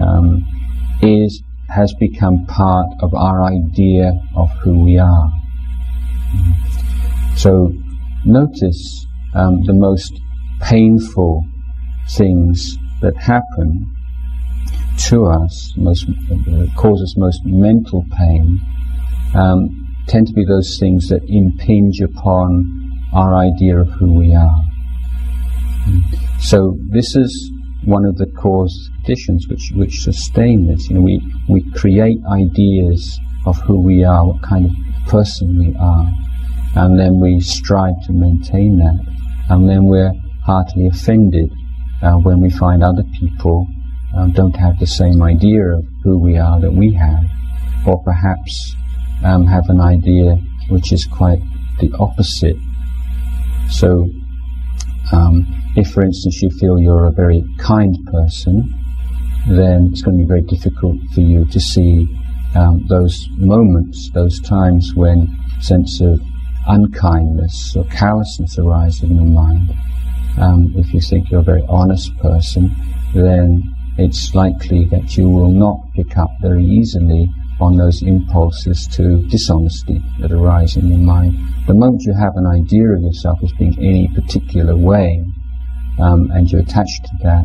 [0.00, 0.44] um,
[1.02, 5.30] is has become part of our idea of who we are.
[7.36, 7.72] So
[8.24, 10.12] notice um, the most
[10.60, 11.44] painful
[12.10, 13.94] things that happen
[14.98, 18.60] to us, most uh, causes most mental pain,
[19.34, 19.68] um,
[20.06, 22.64] tend to be those things that impinge upon
[23.14, 24.64] our idea of who we are.
[26.40, 27.52] So this is
[27.84, 30.90] one of the cause conditions which, which sustain this.
[30.90, 34.72] You know, we, we create ideas of who we are, what kind of
[35.06, 36.06] person we are,
[36.76, 39.17] and then we strive to maintain that.
[39.48, 40.12] And then we're
[40.44, 41.50] heartily offended
[42.02, 43.66] uh, when we find other people
[44.16, 47.24] um, don't have the same idea of who we are that we have,
[47.86, 48.74] or perhaps
[49.24, 50.36] um, have an idea
[50.70, 51.40] which is quite
[51.80, 52.56] the opposite.
[53.70, 54.08] So,
[55.12, 58.74] um, if, for instance, you feel you're a very kind person,
[59.46, 62.06] then it's going to be very difficult for you to see
[62.54, 65.28] um, those moments, those times when
[65.60, 66.20] sense of
[66.68, 69.70] unkindness or callousness arises in your mind.
[70.38, 72.70] Um, if you think you're a very honest person,
[73.14, 73.62] then
[73.96, 77.26] it's likely that you will not pick up very easily
[77.60, 81.36] on those impulses to dishonesty that arise in your mind.
[81.66, 85.24] The moment you have an idea of yourself as being any particular way,
[85.98, 87.44] um, and you're attached to that,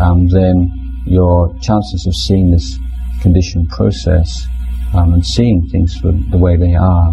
[0.00, 0.72] um, then
[1.06, 2.76] your chances of seeing this
[3.20, 4.46] conditioned process
[4.94, 7.12] um, and seeing things for the way they are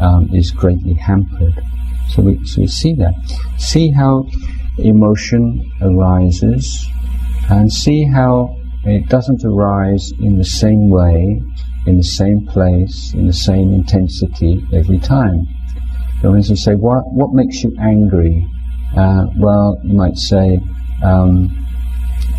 [0.00, 1.54] um, is greatly hampered.
[2.10, 3.14] So we, so we see that.
[3.58, 4.26] See how
[4.78, 6.86] emotion arises
[7.48, 11.42] and see how it doesn't arise in the same way,
[11.86, 15.46] in the same place, in the same intensity every time.
[16.22, 18.46] So as you say, what, what makes you angry?
[18.96, 20.58] Uh, well, you might say,
[21.02, 21.66] um,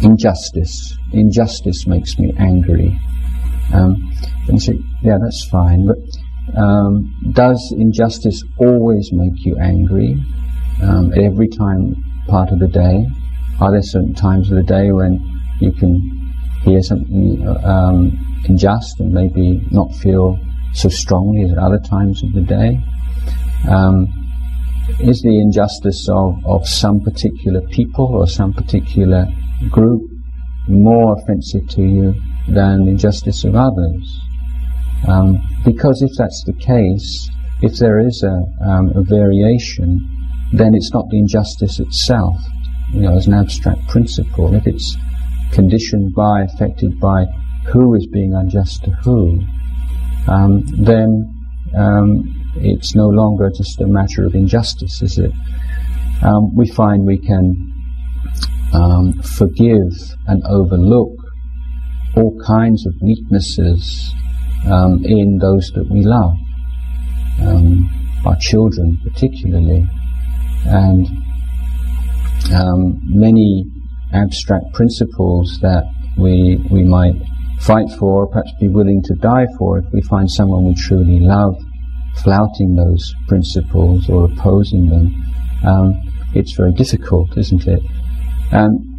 [0.02, 0.95] injustice.
[1.13, 3.00] Injustice makes me angry.
[3.74, 3.95] Um,
[4.47, 5.97] and you say, yeah, that's fine, but
[6.58, 10.23] um, does injustice always make you angry
[10.82, 11.95] um, every time,
[12.27, 13.06] part of the day?
[13.60, 15.19] Are there certain times of the day when
[15.60, 20.39] you can hear something um, unjust and maybe not feel
[20.73, 22.80] so strongly as at other times of the day?
[23.69, 24.08] Um,
[24.99, 29.25] is the injustice of, of some particular people or some particular
[29.69, 30.01] group
[30.67, 32.13] more offensive to you
[32.47, 34.21] than the injustice of others.
[35.07, 37.29] Um, because if that's the case,
[37.61, 39.99] if there is a, um, a variation,
[40.53, 42.35] then it's not the injustice itself,
[42.91, 44.53] you know, as an abstract principle.
[44.53, 44.97] If it's
[45.51, 47.25] conditioned by, affected by
[47.67, 49.39] who is being unjust to who,
[50.27, 51.33] um, then
[51.75, 52.23] um,
[52.55, 55.31] it's no longer just a matter of injustice, is it?
[56.23, 57.71] Um, we find we can
[58.73, 59.91] um, forgive
[60.27, 61.15] and overlook
[62.15, 64.13] all kinds of weaknesses
[64.69, 66.34] um, in those that we love,
[67.41, 67.89] um,
[68.26, 69.88] our children particularly,
[70.65, 71.08] and
[72.54, 73.65] um, many
[74.13, 75.84] abstract principles that
[76.17, 77.15] we we might
[77.62, 81.19] fight for, or perhaps be willing to die for, if we find someone we truly
[81.19, 81.56] love
[82.24, 85.13] flouting those principles or opposing them,
[85.63, 85.93] um,
[86.34, 87.82] it's very difficult, isn't it?
[88.52, 88.90] And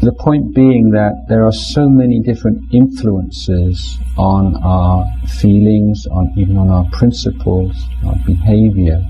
[0.00, 6.56] the point being that there are so many different influences on our feelings, on even
[6.56, 9.00] on our principles, our behavior,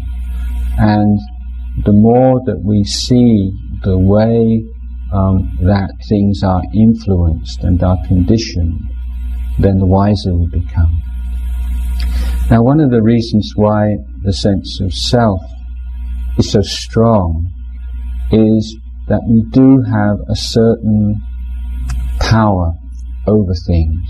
[0.79, 1.20] and
[1.85, 3.53] the more that we see
[3.85, 4.64] the way
[5.12, 8.81] um, that things are influenced and are conditioned,
[9.59, 11.00] then the wiser we become.
[12.50, 15.40] Now, one of the reasons why the sense of self
[16.37, 17.48] is so strong
[18.33, 18.76] is
[19.11, 21.20] that we do have a certain
[22.20, 22.73] power
[23.27, 24.07] over things.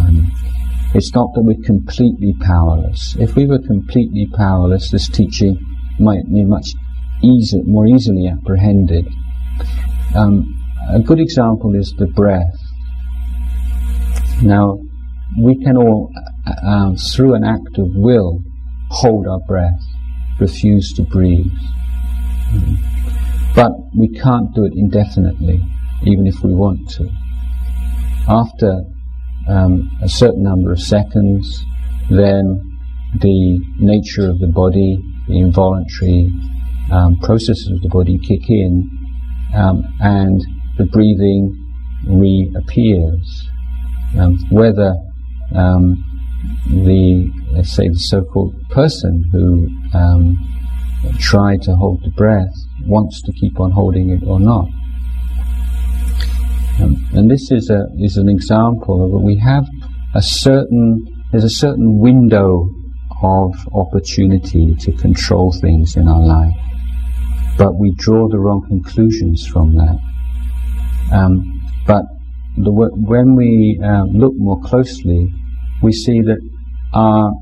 [0.00, 0.32] Um,
[0.94, 3.14] it's not that we're completely powerless.
[3.20, 5.60] If we were completely powerless, this teaching
[6.00, 6.74] might be much
[7.22, 9.06] easier, more easily apprehended.
[10.16, 10.56] Um,
[10.90, 12.58] a good example is the breath.
[14.42, 14.78] Now,
[15.40, 16.10] we can all,
[16.46, 18.42] uh, uh, through an act of will,
[18.90, 19.80] hold our breath,
[20.40, 21.46] refuse to breathe.
[23.54, 25.60] But we can't do it indefinitely,
[26.04, 27.08] even if we want to.
[28.28, 28.84] After
[29.48, 31.64] um, a certain number of seconds,
[32.10, 32.78] then
[33.20, 36.30] the nature of the body, the involuntary
[36.92, 38.90] um, processes of the body kick in,
[39.54, 40.44] um, and
[40.76, 41.56] the breathing
[42.06, 43.48] reappears.
[44.18, 44.94] Um, whether
[45.54, 46.04] um,
[46.66, 50.36] the, let's say, the so-called person who um,
[51.18, 52.54] tried to hold the breath
[52.86, 54.66] wants to keep on holding it or not.
[56.80, 59.66] Um, and this is a is an example of we have
[60.14, 62.68] a certain there's a certain window
[63.22, 66.54] of opportunity to control things in our life,
[67.56, 69.98] but we draw the wrong conclusions from that.
[71.12, 72.04] Um, but
[72.56, 75.28] the, when we uh, look more closely,
[75.82, 76.38] we see that
[76.94, 77.32] our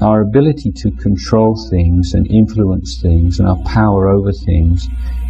[0.00, 4.86] our ability to control things and influence things and our power over things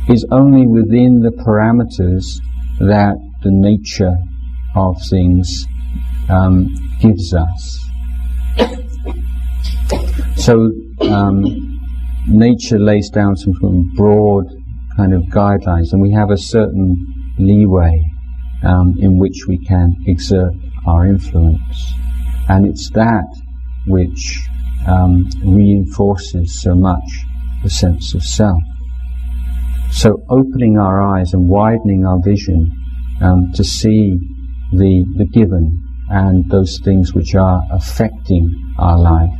[0.09, 2.41] is only within the parameters
[2.79, 4.17] that the nature
[4.75, 5.67] of things
[6.29, 6.67] um,
[7.01, 7.85] gives us.
[10.37, 11.45] So um,
[12.27, 14.47] nature lays down some sort of broad
[14.97, 18.03] kind of guidelines, and we have a certain leeway
[18.65, 20.53] um, in which we can exert
[20.87, 21.93] our influence.
[22.49, 23.27] And it's that
[23.89, 24.47] which
[24.87, 27.25] um, reinforces so much
[27.63, 28.61] the sense of self.
[29.91, 32.71] So opening our eyes and widening our vision
[33.21, 34.19] um, to see
[34.73, 39.31] the, the given and those things which are affecting our life,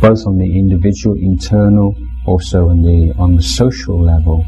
[0.00, 1.94] both on the individual, internal,
[2.26, 4.44] also on the, on the social level,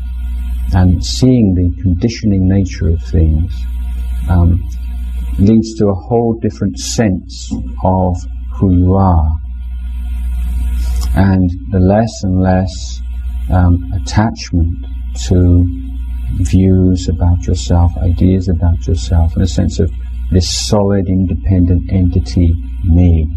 [0.75, 3.53] and seeing the conditioning nature of things
[4.29, 4.61] um,
[5.39, 7.53] leads to a whole different sense
[7.85, 8.17] of
[8.59, 9.31] who you are.
[11.15, 13.01] And the less and less
[13.51, 14.87] um, attachment
[15.29, 15.65] to
[16.35, 19.91] views about yourself, ideas about yourself, and a sense of
[20.31, 22.53] this solid, independent entity,
[22.85, 23.29] me.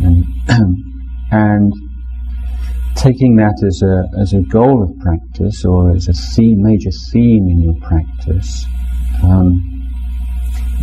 [0.00, 0.24] And,
[1.30, 1.72] and
[2.96, 7.48] taking that as a, as a goal of practice or as a theme, major theme
[7.48, 8.64] in your practice,
[9.22, 9.71] um,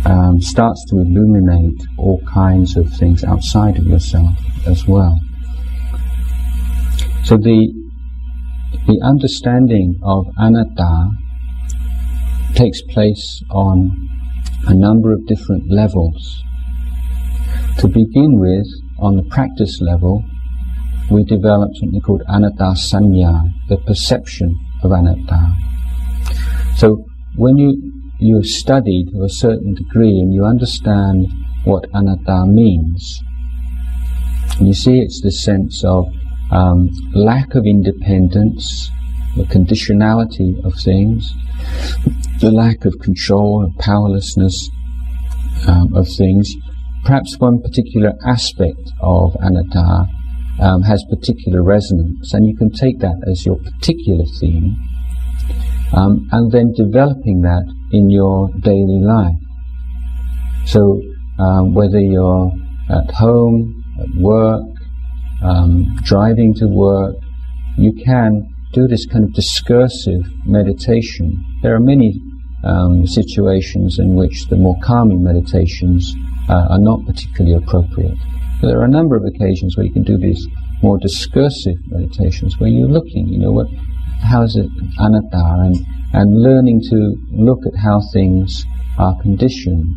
[0.04, 4.30] um, starts to illuminate all kinds of things outside of yourself
[4.66, 5.18] as well.
[7.24, 7.72] So the
[8.86, 11.10] the understanding of anatta
[12.54, 13.90] takes place on
[14.66, 16.42] a number of different levels.
[17.78, 18.66] To begin with,
[18.98, 20.24] on the practice level,
[21.10, 25.54] we develop something called anatta sanya, the perception of anatta.
[26.76, 27.04] So
[27.36, 31.26] when you you have studied to a certain degree and you understand
[31.64, 33.20] what anatta means.
[34.58, 36.06] And you see, it's the sense of
[36.50, 38.90] um, lack of independence,
[39.36, 41.32] the conditionality of things,
[42.40, 44.68] the lack of control, of powerlessness
[45.66, 46.54] um, of things.
[47.04, 50.06] Perhaps one particular aspect of anatta
[50.60, 54.76] um, has particular resonance, and you can take that as your particular theme,
[55.92, 59.34] um, and then developing that in your daily life.
[60.66, 61.02] So,
[61.38, 62.52] um, whether you're
[62.90, 64.62] at home, at work,
[65.42, 67.16] um, driving to work,
[67.76, 71.44] you can do this kind of discursive meditation.
[71.62, 72.20] There are many
[72.62, 76.14] um, situations in which the more calming meditations
[76.48, 78.18] uh, are not particularly appropriate.
[78.60, 80.46] But there are a number of occasions where you can do these
[80.82, 83.66] more discursive meditations, where you're looking, you know, what,
[84.22, 84.68] how's it
[84.98, 85.76] anatta, and,
[86.12, 88.64] and learning to look at how things
[88.98, 89.94] are conditioned,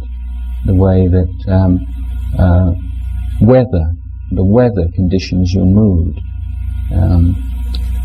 [0.65, 1.79] the way that um,
[2.39, 2.73] uh,
[3.41, 3.91] weather,
[4.31, 6.19] the weather conditions your mood,
[6.93, 7.35] um,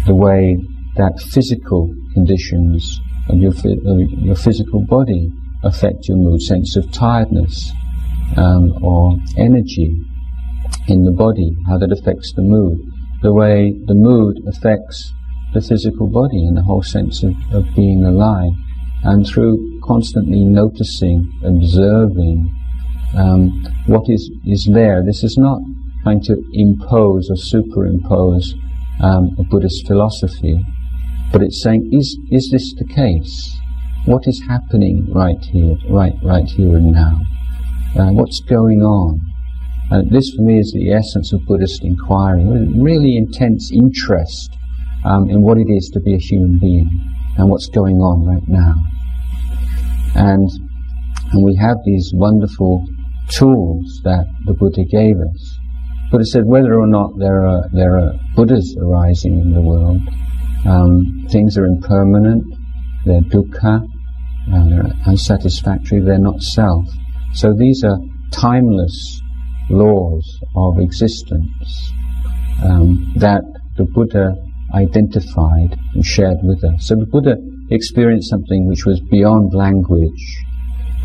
[0.07, 0.57] the way
[0.97, 5.31] that physical conditions of your, of your physical body
[5.63, 7.73] affect your mood, sense of tiredness
[8.37, 9.97] um, or energy
[10.87, 12.79] in the body, how that affects the mood,
[13.23, 15.13] the way the mood affects
[15.53, 18.53] the physical body and the whole sense of, of being alive.
[19.05, 22.55] And through constantly noticing, observing
[23.17, 25.61] um, what is, is there, this is not
[26.03, 28.55] trying to impose or superimpose
[29.03, 30.61] um, a Buddhist philosophy,
[31.33, 33.59] but it's saying, is, is this the case?
[34.05, 37.21] What is happening right here, right, right here and now?
[37.97, 39.21] Uh, what's going on?
[39.91, 42.45] Uh, this for me is the essence of Buddhist inquiry,
[42.77, 44.58] really intense interest
[45.05, 46.89] um, in what it is to be a human being
[47.37, 48.75] and what's going on right now.
[50.15, 50.49] And,
[51.33, 52.85] and we have these wonderful
[53.29, 55.59] tools that the Buddha gave us.
[56.11, 60.01] Buddha said whether or not there are, there are Buddhas arising in the world,
[60.67, 62.45] um, things are impermanent,
[63.05, 63.87] they're dukkha,
[64.53, 66.87] uh, they're unsatisfactory, they're not self.
[67.35, 67.99] So these are
[68.33, 69.21] timeless
[69.71, 71.93] laws of existence
[72.65, 73.43] um, that
[73.77, 74.35] the Buddha
[74.75, 76.87] identified and shared with us.
[76.87, 77.37] So the Buddha
[77.71, 80.45] experienced something which was beyond language,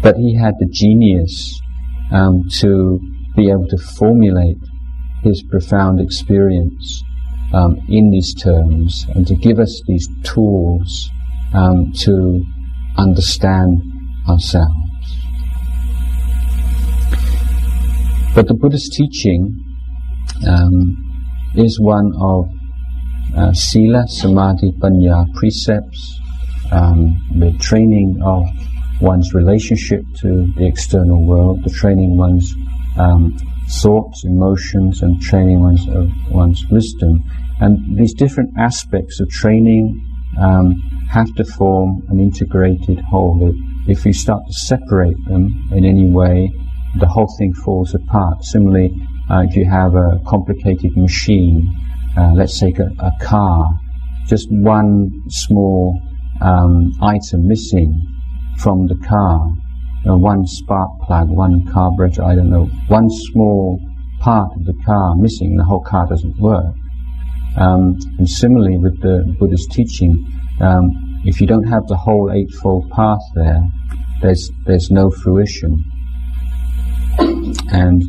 [0.01, 1.61] but he had the genius
[2.11, 2.99] um, to
[3.36, 4.57] be able to formulate
[5.24, 7.03] his profound experience
[7.53, 11.09] um, in these terms and to give us these tools
[11.53, 12.43] um, to
[12.97, 13.82] understand
[14.28, 14.70] ourselves.
[18.36, 19.64] But the Buddhist teaching
[20.47, 22.49] um, is one of
[23.36, 26.19] uh, sila, samadhi, panya precepts,
[26.71, 28.43] um, the training of
[29.01, 32.53] one's relationship to the external world, the training one's
[32.97, 33.36] um,
[33.81, 37.23] thoughts, emotions, and training one's, of one's wisdom.
[37.59, 40.05] And these different aspects of training
[40.39, 40.73] um,
[41.09, 43.53] have to form an integrated whole.
[43.88, 46.51] If you start to separate them in any way,
[46.95, 48.43] the whole thing falls apart.
[48.43, 48.91] Similarly,
[49.29, 51.71] uh, if you have a complicated machine,
[52.18, 53.74] uh, let's take a, a, car,
[54.28, 55.99] just one small
[56.41, 57.93] um, item missing
[58.59, 59.51] from the car,
[60.07, 63.80] uh, one spark plug, one carburetor, I don't know, one small
[64.20, 66.76] part of the car missing, the whole car doesn't work.
[67.55, 70.26] Um, and similarly with the Buddha's teaching,
[70.59, 70.89] um,
[71.26, 73.61] if you don't have the whole eightfold path there,
[74.22, 75.84] there's there's no fruition.
[77.72, 78.01] And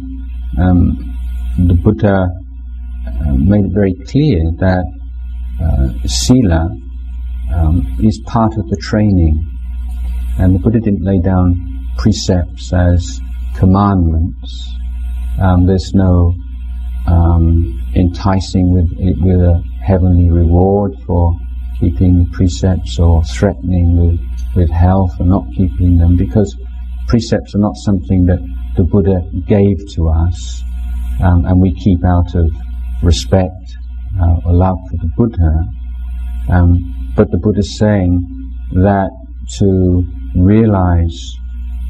[0.59, 1.19] um,
[1.59, 2.29] the Buddha
[3.33, 4.85] made it very clear that
[5.63, 6.69] uh, sila
[7.55, 9.45] um, is part of the training,
[10.39, 11.55] and the Buddha didn't lay down
[11.97, 13.21] precepts as
[13.57, 14.69] commandments.
[15.41, 16.35] Um, there's no
[17.07, 21.37] um, enticing with with a heavenly reward for
[21.79, 24.21] keeping the precepts or threatening with,
[24.57, 26.57] with hell for not keeping them because
[27.09, 28.39] precepts are not something that
[28.77, 30.63] the Buddha gave to us
[31.23, 32.51] um, and we keep out of
[33.03, 33.77] respect
[34.21, 35.65] uh, or love for the Buddha.
[36.49, 38.21] Um, but the Buddha is saying
[38.73, 39.11] that
[39.59, 40.05] to
[40.37, 41.37] realize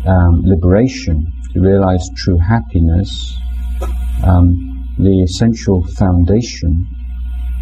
[0.06, 3.36] um, liberation, to realize true happiness,
[4.24, 6.86] um, the essential foundation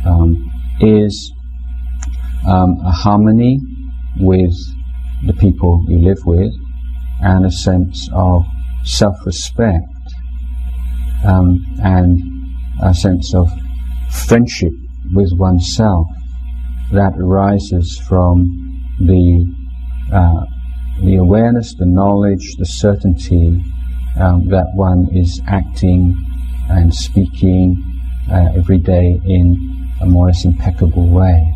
[0.06, 1.32] um, is
[2.46, 3.60] um, a harmony
[4.18, 4.54] with
[5.26, 6.52] the people you live with
[7.22, 8.44] and a sense of
[8.84, 9.86] self-respect
[11.24, 12.31] um, and
[12.82, 13.50] a sense of
[14.26, 14.72] friendship
[15.12, 16.06] with oneself
[16.92, 18.46] that arises from
[18.98, 19.46] the
[20.12, 20.44] uh,
[21.00, 23.64] the awareness, the knowledge, the certainty
[24.20, 26.14] um, that one is acting
[26.68, 27.82] and speaking
[28.30, 29.56] uh, every day in
[30.02, 31.54] a more or less impeccable way.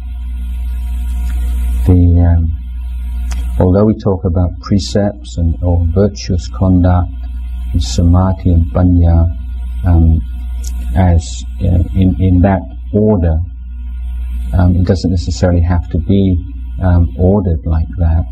[1.87, 2.57] The um,
[3.61, 7.11] although we talk about precepts and or virtuous conduct,
[7.79, 9.29] samadhi and panya,
[9.85, 10.21] um,
[10.95, 12.61] as uh, in in that
[12.93, 13.37] order,
[14.55, 16.37] um, it doesn't necessarily have to be
[16.83, 18.25] um, ordered like that.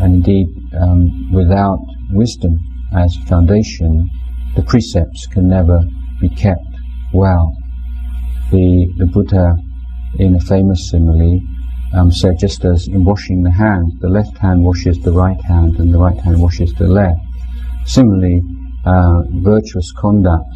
[0.00, 0.48] And indeed,
[0.78, 2.58] um, without wisdom
[2.96, 4.08] as foundation,
[4.56, 5.80] the precepts can never
[6.20, 6.66] be kept
[7.12, 7.54] well.
[8.50, 9.56] The the Buddha,
[10.18, 11.40] in a famous simile,
[11.92, 15.78] um, said just as in washing the hands, the left hand washes the right hand
[15.78, 17.20] and the right hand washes the left.
[17.84, 18.42] Similarly,
[18.84, 20.48] uh, virtuous conduct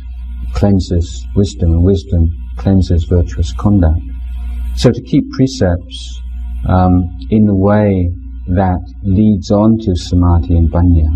[0.54, 4.00] cleanses wisdom and wisdom cleanses virtuous conduct.
[4.76, 6.20] So to keep precepts
[6.68, 8.10] um, in the way
[8.48, 11.08] that leads on to samadhi and panya,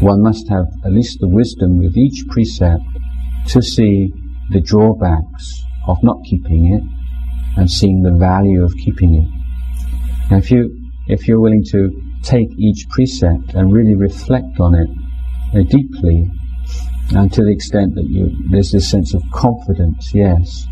[0.00, 2.82] one must have at least the wisdom with each precept
[3.48, 4.12] to see
[4.50, 6.82] the drawbacks of not keeping it
[7.58, 10.30] and seeing the value of keeping it.
[10.30, 11.90] Now, if you if you're willing to
[12.22, 14.88] take each precept and really reflect on it
[15.54, 16.30] uh, deeply,
[17.12, 20.66] and to the extent that you there's this sense of confidence, yes,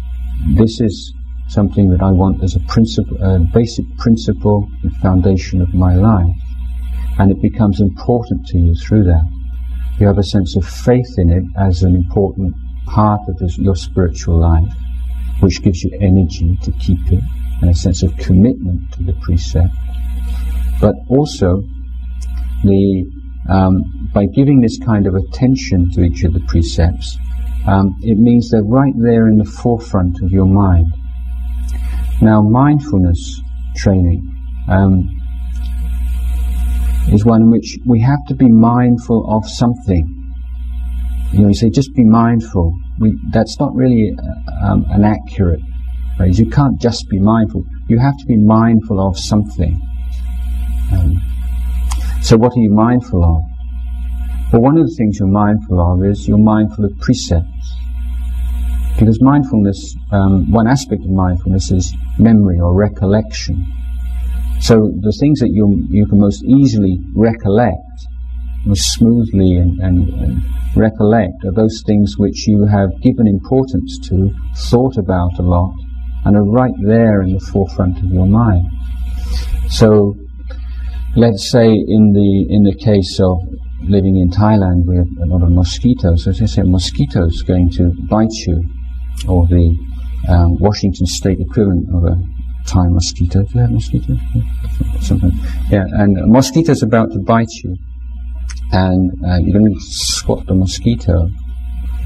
[0.55, 1.13] this is
[1.49, 6.37] something that I want as a principle, a basic principle and foundation of my life,
[7.19, 9.25] and it becomes important to you through that.
[9.99, 12.55] You have a sense of faith in it as an important
[12.87, 14.73] part of this, your spiritual life
[15.41, 17.23] which gives you energy to keep it
[17.61, 19.73] and a sense of commitment to the precept.
[20.81, 21.63] But also,
[22.65, 23.11] the
[23.49, 27.17] um, by giving this kind of attention to each of the precepts,
[27.67, 30.87] um, it means they're right there in the forefront of your mind.
[32.21, 33.41] Now, mindfulness
[33.77, 34.23] training
[34.69, 35.09] um,
[37.11, 40.15] is one in which we have to be mindful of something.
[41.33, 45.61] You know, you say, just be mindful we, that's not really uh, um, an accurate
[46.17, 46.39] phrase.
[46.39, 47.65] You can't just be mindful.
[47.89, 49.81] You have to be mindful of something.
[50.93, 51.23] Um,
[52.23, 53.43] so what are you mindful of?
[54.53, 57.75] Well, one of the things you're mindful of is you're mindful of precepts.
[58.99, 63.65] Because mindfulness, um, one aspect of mindfulness is memory or recollection.
[64.61, 67.89] So the things that you you can most easily recollect
[68.65, 70.43] most smoothly and, and, and,
[70.77, 75.73] recollect are those things which you have given importance to, thought about a lot,
[76.25, 78.65] and are right there in the forefront of your mind.
[79.71, 80.15] So,
[81.17, 83.39] let's say in the in the case of
[83.83, 86.27] living in Thailand, we have a lot of mosquitoes.
[86.27, 88.63] As I say, mosquitoes going to bite you,
[89.29, 89.77] or the
[90.29, 92.17] um, Washington State equivalent of a
[92.67, 93.43] Thai mosquito.
[93.45, 94.19] Do you have mosquitoes?
[95.01, 95.33] Something.
[95.71, 97.77] Yeah, and mosquitoes about to bite you
[98.73, 101.29] and uh, you're going to squat the mosquito.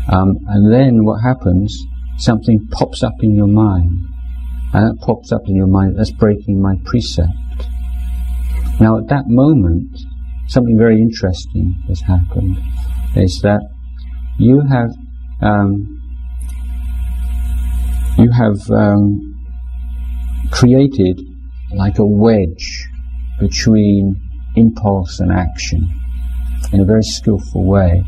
[0.09, 1.77] Um, and then what happens?
[2.19, 4.07] Something pops up in your mind,
[4.73, 5.99] and that pops up in your mind.
[5.99, 7.29] That's breaking my precept.
[8.83, 9.97] Now, at that moment,
[10.49, 12.59] something very interesting has happened.
[13.15, 13.61] Is that
[14.41, 14.91] you have
[15.41, 16.03] um,
[18.19, 19.39] you have um,
[20.51, 21.21] created
[21.77, 22.89] like a wedge
[23.39, 24.17] between
[24.57, 25.89] impulse and action
[26.73, 28.03] in a very skillful way.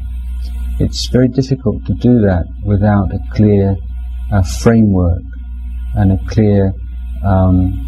[0.80, 3.76] It's very difficult to do that without a clear
[4.32, 5.22] uh, framework
[5.94, 6.72] and a clear
[7.24, 7.80] um,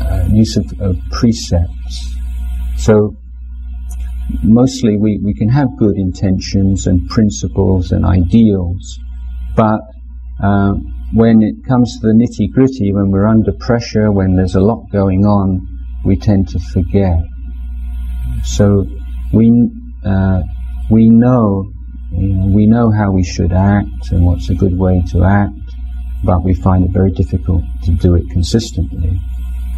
[0.00, 1.77] uh, use of, of, precepts.
[2.76, 3.16] So,
[4.42, 8.98] mostly we, we can have good intentions and principles and ideals,
[9.56, 9.80] but
[10.42, 10.74] uh,
[11.12, 14.84] when it comes to the nitty gritty, when we're under pressure, when there's a lot
[14.92, 15.66] going on,
[16.04, 17.18] we tend to forget.
[18.44, 18.86] So,
[19.32, 19.50] we
[20.04, 20.42] uh,
[20.90, 21.70] we know,
[22.12, 25.52] you know we know how we should act and what's a good way to act,
[26.24, 29.20] but we find it very difficult to do it consistently.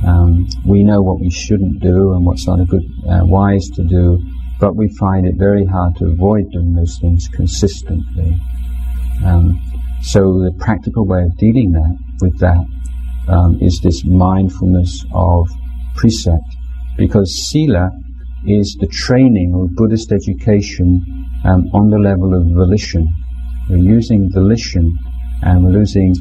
[0.07, 3.85] Um, we know what we shouldn't do and what's not a good uh, wise to
[3.85, 4.19] do,
[4.59, 8.41] but we find it very hard to avoid doing those things consistently.
[9.25, 9.61] Um,
[10.03, 12.65] so the practical way of dealing that with that
[13.29, 15.49] um, is this mindfulness of
[15.95, 16.57] precept,
[16.97, 17.91] because sila
[18.47, 21.05] is the training or Buddhist education
[21.45, 23.07] um, on the level of volition.
[23.69, 24.99] We're using volition
[25.43, 26.15] and we're using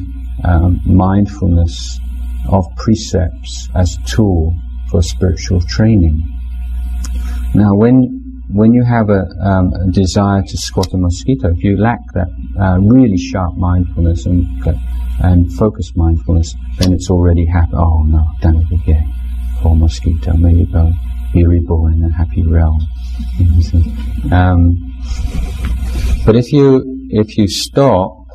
[0.43, 1.99] um, mindfulness
[2.49, 4.53] of precepts as tool
[4.89, 6.21] for spiritual training.
[7.53, 8.15] Now, when
[8.51, 12.29] when you have a, um, a desire to squat a mosquito, if you lack that
[12.59, 14.45] uh, really sharp mindfulness and
[15.21, 17.79] and focused mindfulness, then it's already happened.
[17.79, 19.13] Oh no, done it again.
[19.57, 20.33] Poor mosquito.
[20.37, 20.91] There you go
[21.33, 22.79] be reborn in a happy realm.
[24.31, 24.77] um,
[26.25, 28.25] but if you if you stop,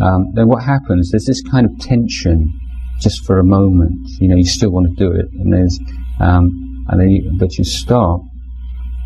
[0.00, 1.10] um, then what happens?
[1.10, 2.59] There's this kind of tension
[3.00, 4.08] just for a moment.
[4.20, 5.78] You know, you still want to do it, and there's
[6.20, 8.20] um, and then you, but you stop,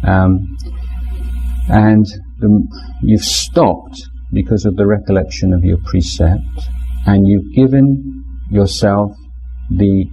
[0.07, 0.57] um,
[1.69, 2.07] and
[2.39, 2.67] the,
[3.03, 6.69] you've stopped because of the recollection of your precept,
[7.07, 9.13] and you've given yourself
[9.71, 10.05] the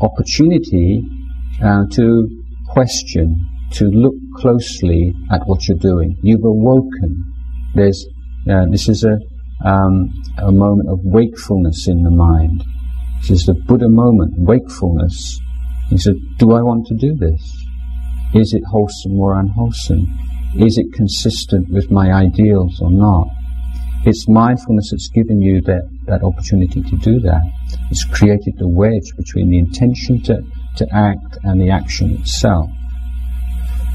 [0.00, 1.02] opportunity
[1.62, 2.28] uh, to
[2.68, 6.16] question, to look closely at what you're doing.
[6.22, 7.24] You've awoken.
[7.74, 8.06] There's
[8.50, 9.18] uh, this is a
[9.64, 12.64] um, a moment of wakefulness in the mind.
[13.20, 15.40] This is the Buddha moment, wakefulness.
[15.88, 17.40] He said, Do I want to do this?
[18.34, 20.06] Is it wholesome or unwholesome?
[20.56, 23.28] Is it consistent with my ideals or not?
[24.04, 27.42] It's mindfulness that's given you that, that opportunity to do that.
[27.90, 30.42] It's created the wedge between the intention to,
[30.76, 32.70] to act and the action itself.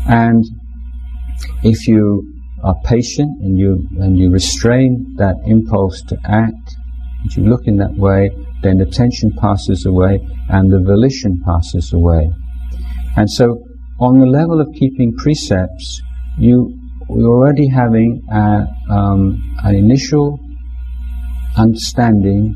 [0.07, 0.45] And
[1.63, 2.32] if you
[2.63, 6.76] are patient and you and you restrain that impulse to act,
[7.21, 8.30] and you look in that way,
[8.66, 12.32] then the tension passes away and the volition passes away.
[13.16, 13.63] And so,
[13.99, 16.01] on the level of keeping precepts,
[16.38, 16.78] you
[17.09, 20.39] you're already having a, um, an initial
[21.55, 22.55] understanding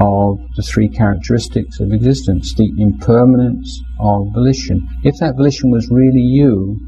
[0.00, 4.86] of the three characteristics of existence, the impermanence of volition.
[5.02, 6.78] If that volition was really you,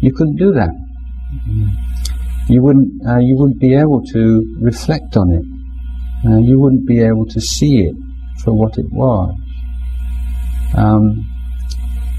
[0.00, 0.70] you couldn't do that.
[2.48, 5.44] You wouldn't, uh, you wouldn't be able to reflect on it.
[6.26, 7.94] Uh, you wouldn't be able to see it
[8.42, 9.34] for what it was.
[10.76, 11.30] Um,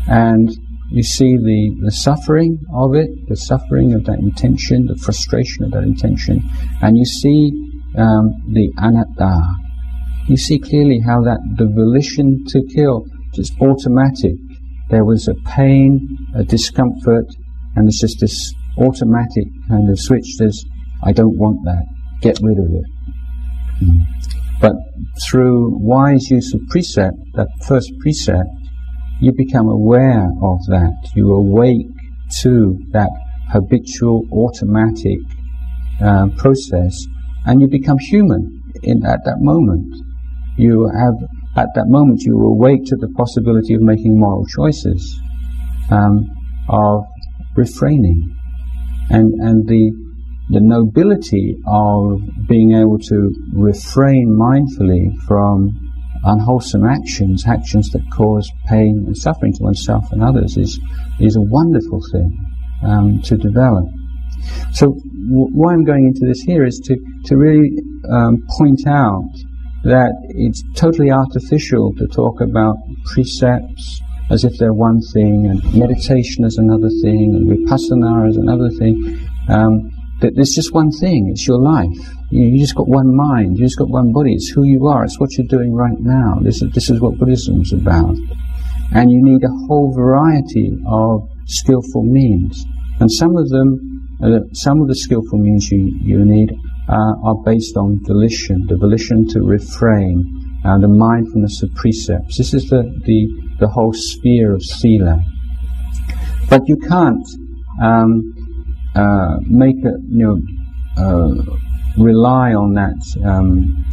[0.07, 0.49] and
[0.91, 5.71] you see the, the suffering of it, the suffering of that intention, the frustration of
[5.71, 6.41] that intention,
[6.81, 7.51] and you see
[7.97, 9.41] um, the anatta.
[10.27, 14.35] You see clearly how that the volition to kill is automatic.
[14.89, 17.25] There was a pain, a discomfort,
[17.75, 20.37] and it's just this automatic kind of switch.
[20.37, 20.63] There's,
[21.03, 21.85] I don't want that.
[22.21, 22.85] Get rid of it.
[23.83, 24.44] Mm.
[24.65, 24.77] But
[25.21, 28.49] through wise use of precept, that first precept,
[29.21, 31.11] you become aware of that.
[31.13, 31.85] You awake
[32.41, 33.11] to that
[33.51, 35.19] habitual, automatic
[36.01, 36.97] uh, process,
[37.45, 39.85] and you become human in, at that moment.
[40.57, 41.13] You have,
[41.55, 45.19] at that moment, you awake to the possibility of making moral choices,
[45.91, 46.27] um,
[46.69, 47.03] of
[47.55, 48.35] refraining,
[49.11, 50.04] and and the
[50.49, 55.85] the nobility of being able to refrain mindfully from
[56.23, 60.79] unwholesome actions, actions that cause pain and suffering to oneself and others, is
[61.19, 62.37] is a wonderful thing
[62.83, 63.85] um, to develop.
[64.73, 67.71] So, w- why I'm going into this here is to to really
[68.11, 69.29] um, point out
[69.83, 72.75] that it's totally artificial to talk about
[73.05, 78.69] precepts as if they're one thing, and meditation is another thing, and vipassana is another
[78.71, 79.19] thing.
[79.47, 79.91] Um,
[80.21, 81.97] that there's just one thing, it's your life.
[82.31, 85.03] You, you, just got one mind, you just got one body, it's who you are,
[85.03, 86.39] it's what you're doing right now.
[86.41, 88.15] This is, this is what Buddhism's about.
[88.93, 92.63] And you need a whole variety of skillful means.
[92.99, 96.51] And some of them, uh, some of the skillful means you, you need
[96.87, 100.23] uh, are based on volition, the volition to refrain,
[100.63, 102.37] and the mindfulness of precepts.
[102.37, 103.27] This is the, the,
[103.59, 105.19] the whole sphere of sila.
[106.49, 107.25] But you can't
[107.81, 108.44] um,
[108.95, 110.37] uh, make a, you know,
[110.97, 111.57] uh,
[111.97, 113.85] rely on that um,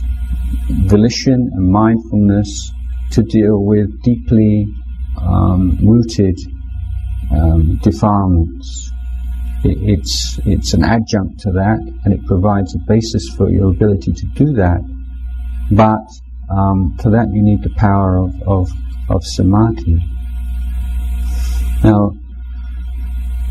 [0.89, 2.73] volition and mindfulness
[3.11, 4.67] to deal with deeply
[5.21, 6.39] um, rooted
[7.31, 8.91] um, defilements.
[9.65, 14.13] It, it's it's an adjunct to that, and it provides a basis for your ability
[14.13, 14.81] to do that.
[15.71, 16.07] But
[16.51, 18.71] um, for that, you need the power of, of,
[19.09, 20.01] of samadhi.
[21.83, 22.13] Now,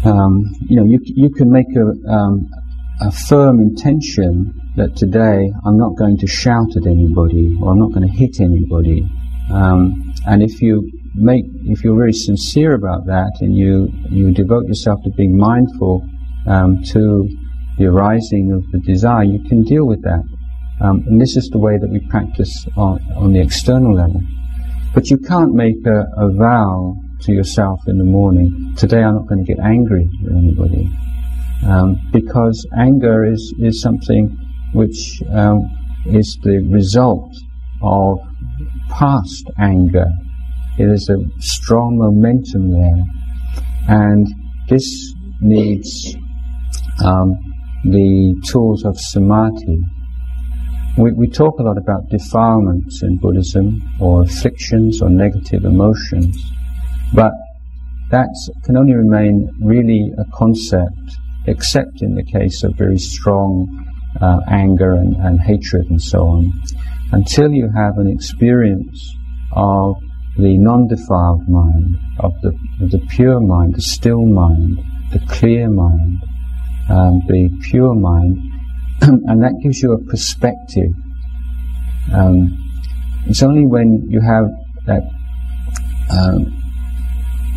[0.04, 2.49] um, you know, you, you can make a, um,
[3.02, 7.91] a firm intention that today I'm not going to shout at anybody or I'm not
[7.93, 9.06] going to hit anybody.
[9.52, 14.66] Um, and if you make, if you're very sincere about that and you, you devote
[14.68, 16.08] yourself to being mindful
[16.47, 17.28] um, to
[17.78, 20.24] the arising of the desire, you can deal with that.
[20.82, 24.22] Um, and this is the way that we practice on, on the external level.
[24.93, 29.28] But you can't make a, a vow to yourself in the morning, today I'm not
[29.28, 30.89] going to get angry with anybody.
[31.65, 34.38] Um, because anger is, is something
[34.74, 35.69] which um,
[36.05, 37.34] is the result
[37.82, 38.19] of
[38.89, 40.07] past anger.
[40.78, 43.03] It is a strong momentum there.
[43.88, 44.28] And
[44.69, 46.15] this needs
[47.03, 47.36] um,
[47.84, 49.82] the tools of samadhi
[50.97, 56.51] we, we talk a lot about defilements in Buddhism, or afflictions, or negative emotions,
[57.14, 57.34] but
[58.09, 58.30] that
[58.64, 63.86] can only remain really a concept, except in the case of very strong
[64.20, 66.51] uh, anger and, and hatred and so on,
[67.12, 69.16] until you have an experience
[69.53, 69.95] of
[70.38, 74.78] the non-defiled mind, of the, the pure mind, the still mind,
[75.12, 76.24] the clear mind,
[76.89, 78.38] um, the pure mind,
[79.01, 80.91] and that gives you a perspective.
[82.14, 82.57] Um,
[83.26, 84.49] it's only when you have
[84.86, 85.03] that
[86.09, 86.61] um,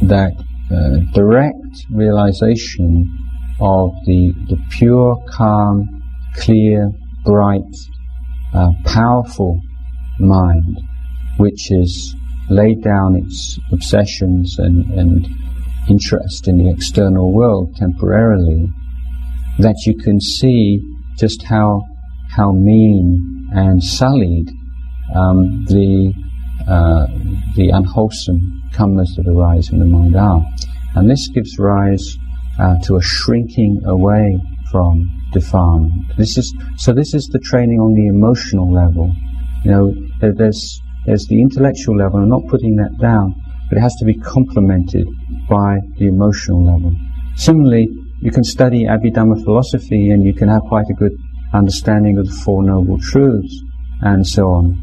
[0.02, 0.32] that
[0.70, 3.06] uh, direct realization
[3.60, 6.02] of the the pure, calm,
[6.36, 6.90] clear,
[7.24, 7.62] bright,
[8.54, 9.60] uh, powerful
[10.18, 10.80] mind,
[11.38, 12.14] which is
[12.50, 15.26] laid down its obsessions and, and
[15.88, 18.66] interest in the external world temporarily,
[19.58, 20.80] that you can see
[21.16, 21.82] just how
[22.30, 24.50] how mean and sullied
[25.14, 26.12] um, the
[26.68, 27.06] uh,
[27.56, 30.44] the unwholesome karmas that arise in the mind are,
[30.94, 32.16] and this gives rise
[32.58, 35.92] uh, to a shrinking away from defilement.
[36.16, 36.92] This is so.
[36.92, 39.12] This is the training on the emotional level.
[39.64, 42.20] You know, there's there's the intellectual level.
[42.20, 43.34] I'm not putting that down,
[43.68, 45.06] but it has to be complemented
[45.48, 46.92] by the emotional level.
[47.36, 47.88] Similarly,
[48.20, 51.12] you can study Abhidhamma philosophy and you can have quite a good
[51.52, 53.62] understanding of the Four Noble Truths
[54.00, 54.80] and so on.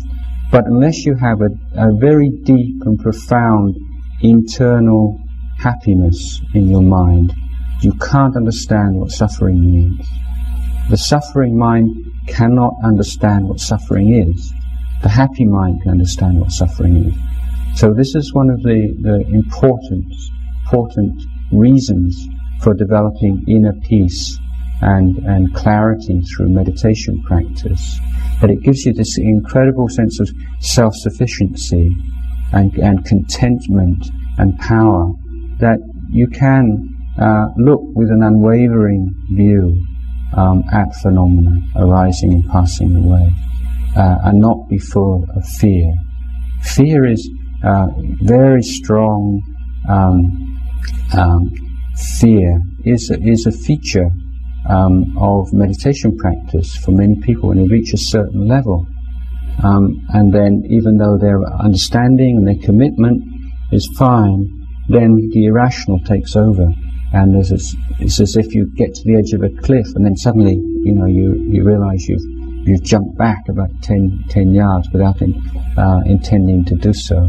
[0.51, 3.77] But unless you have a, a very deep and profound
[4.21, 5.17] internal
[5.57, 7.33] happiness in your mind,
[7.81, 10.07] you can't understand what suffering means.
[10.89, 11.89] The suffering mind
[12.27, 14.53] cannot understand what suffering is.
[15.01, 17.79] The happy mind can understand what suffering is.
[17.79, 20.13] So this is one of the, the important,
[20.65, 22.27] important reasons
[22.61, 24.37] for developing inner peace
[24.81, 27.99] and, and clarity through meditation practice.
[28.39, 30.29] But it gives you this incredible sense of
[30.59, 31.95] self-sufficiency
[32.53, 34.05] and, and contentment
[34.37, 35.11] and power
[35.59, 35.77] that
[36.09, 36.89] you can
[37.21, 39.85] uh, look with an unwavering view
[40.35, 43.31] um, at phenomena arising and passing away
[43.95, 45.93] uh, and not be full of fear.
[46.63, 47.29] Fear is
[47.63, 47.87] uh,
[48.21, 49.41] very strong.
[49.89, 50.59] Um,
[51.17, 51.51] um,
[52.19, 54.09] fear is is a feature
[54.69, 58.85] um, of meditation practice for many people when they reach a certain level.
[59.63, 63.23] Um, and then, even though their understanding and their commitment
[63.71, 66.67] is fine, then the irrational takes over,
[67.13, 67.59] and there's a,
[67.99, 70.93] it's as if you get to the edge of a cliff, and then suddenly, you
[70.93, 72.23] know, you you realize you've
[72.63, 75.33] you jump back about 10, 10 yards without in,
[75.77, 77.27] uh, intending to do so.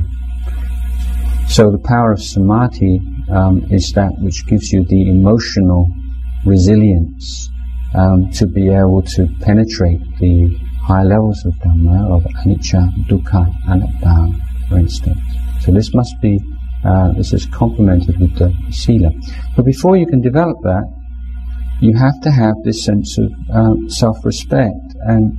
[1.49, 5.89] So the power of samadhi um, is that which gives you the emotional
[6.45, 7.51] resilience
[7.95, 14.68] um, to be able to penetrate the high levels of Dhamma, of anicca, dukkha, anatta,
[14.68, 15.20] for instance.
[15.61, 16.40] So this must be,
[16.84, 19.11] uh, this is complemented with the sila.
[19.55, 20.84] But before you can develop that,
[21.80, 24.95] you have to have this sense of uh, self-respect.
[25.03, 25.36] And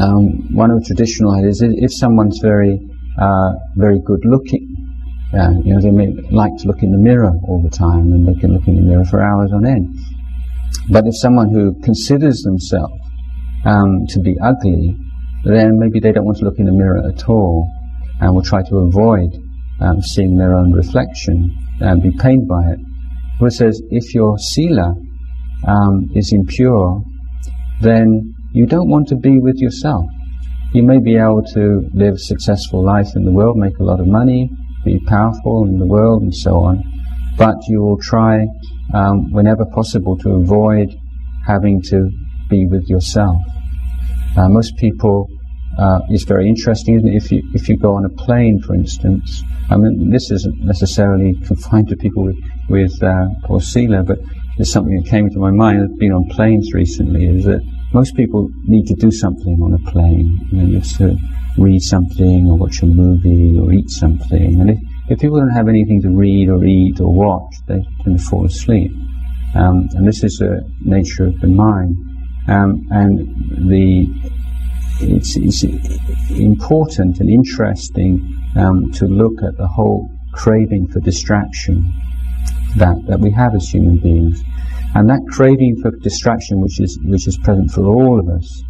[0.00, 2.80] um, one of the traditional ideas is if someone's very,
[3.18, 4.70] uh, very good looking,
[5.32, 8.28] uh, you know, they may like to look in the mirror all the time, and
[8.28, 9.98] they can look in the mirror for hours on end.
[10.90, 13.00] But if someone who considers themselves
[13.64, 14.96] um, to be ugly,
[15.44, 17.70] then maybe they don't want to look in the mirror at all,
[18.20, 19.30] and will try to avoid
[19.80, 22.78] um, seeing their own reflection and be pained by it.
[23.40, 24.94] It says if your sila
[25.66, 27.02] um, is impure,
[27.80, 30.04] then you don't want to be with yourself.
[30.72, 34.00] You may be able to live a successful life in the world, make a lot
[34.00, 34.50] of money,
[34.84, 36.82] be powerful in the world, and so on,
[37.36, 38.46] but you will try,
[38.94, 40.94] um, whenever possible, to avoid
[41.46, 42.10] having to
[42.48, 43.36] be with yourself.
[44.36, 45.28] Uh, most people,
[45.78, 47.16] uh, it's very interesting, isn't it?
[47.16, 51.34] If you if you go on a plane, for instance, I mean, this isn't necessarily
[51.46, 52.36] confined to people with
[52.68, 54.18] with uh, poor sila, but
[54.56, 55.82] there's something that came to my mind.
[55.82, 57.26] I've been on planes recently.
[57.26, 57.62] Is that
[57.92, 60.38] most people need to do something on a plane.
[60.50, 61.16] You know, you have to
[61.58, 64.60] read something or watch a movie or eat something.
[64.60, 64.78] And if,
[65.08, 68.46] if people don't have anything to read or eat or watch, they tend to fall
[68.46, 68.92] asleep.
[69.54, 71.96] Um, and this is the nature of the mind.
[72.48, 73.18] Um, and
[73.70, 74.06] the
[75.00, 75.64] it's, it's,
[76.30, 81.92] important and interesting um, to look at the whole craving for distraction
[82.76, 84.40] that, that we have as human beings.
[84.94, 88.62] And that craving for distraction, which is, which is present for all of us,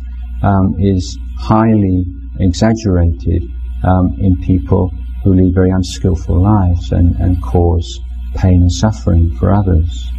[0.43, 2.05] um, is highly
[2.41, 3.45] exaggerated
[3.83, 4.91] um, in people
[5.25, 7.99] who lead very unskillful lives and, and cause
[8.37, 10.11] pain and suffering for others.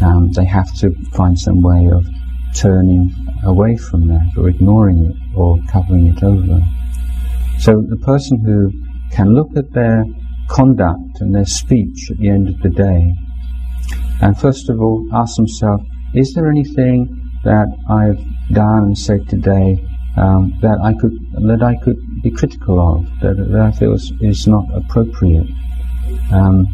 [0.00, 2.06] Um, they have to find some way of
[2.54, 3.12] turning
[3.44, 6.60] away from that or ignoring it or covering it over.
[7.58, 8.72] So the person who
[9.10, 10.04] can look at their
[10.48, 13.12] conduct and their speech at the end of the day.
[14.20, 15.84] And first of all, ask themselves,
[16.14, 17.08] is there anything
[17.44, 19.84] that I've done and said today
[20.18, 21.14] um, that I could
[21.48, 25.48] that I could be critical of, that, that I feel is, is not appropriate.
[26.32, 26.66] Um,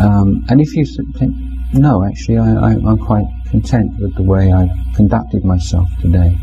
[0.00, 0.84] um, and if you
[1.18, 1.34] think,
[1.74, 6.36] no, actually, I, am quite content with the way I've conducted myself today.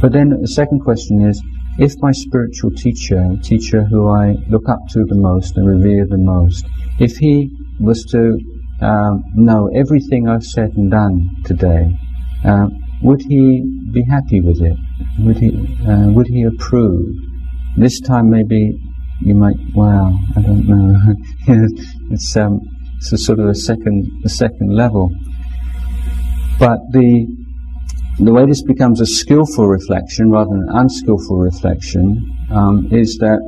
[0.00, 1.42] But then the second question is,
[1.78, 6.18] if my spiritual teacher, teacher who I look up to the most and revere the
[6.18, 6.66] most,
[7.00, 7.50] if he
[7.80, 8.38] was to
[8.80, 11.96] um, know everything I've said and done today,
[12.44, 12.68] uh,
[13.02, 14.76] would he be happy with it?
[15.20, 15.50] Would he
[15.86, 17.16] uh, would he approve?
[17.76, 18.78] This time maybe
[19.20, 19.56] you might.
[19.74, 21.14] Well, I don't know.
[22.10, 22.60] it's um,
[22.96, 25.10] it's a sort of a second a second level.
[26.58, 27.26] But the
[28.18, 33.40] the way this becomes a skillful reflection rather than an unskillful reflection um, is that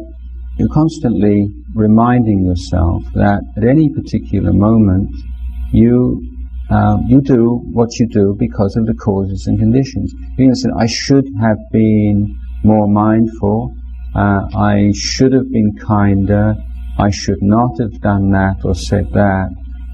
[0.59, 5.11] you're constantly reminding yourself that at any particular moment
[5.73, 6.36] you
[6.71, 10.13] um, you do what you do because of the causes and conditions.
[10.37, 13.75] You can say, I should have been more mindful.
[14.15, 16.55] Uh, I should have been kinder.
[16.99, 19.51] I should not have done that or said that,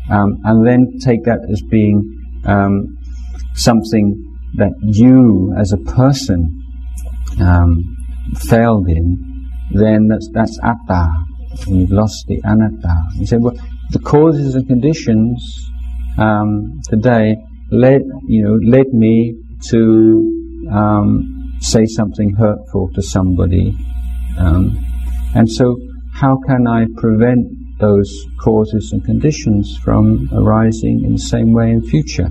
[0.09, 2.97] um, and then take that as being um,
[3.55, 6.63] something that you as a person
[7.41, 7.97] um,
[8.49, 11.09] failed in, then that's, that's atta.
[11.67, 12.95] You've lost the anatta.
[13.17, 13.57] You say, well,
[13.91, 15.72] the causes and conditions
[16.19, 17.37] um, today
[17.71, 19.35] led, you know, led me
[19.71, 23.75] to um, say something hurtful to somebody,
[24.39, 24.79] um,
[25.35, 25.77] and so
[26.13, 27.47] how can I prevent
[27.79, 32.29] those causes and conditions from arising in the same way in future?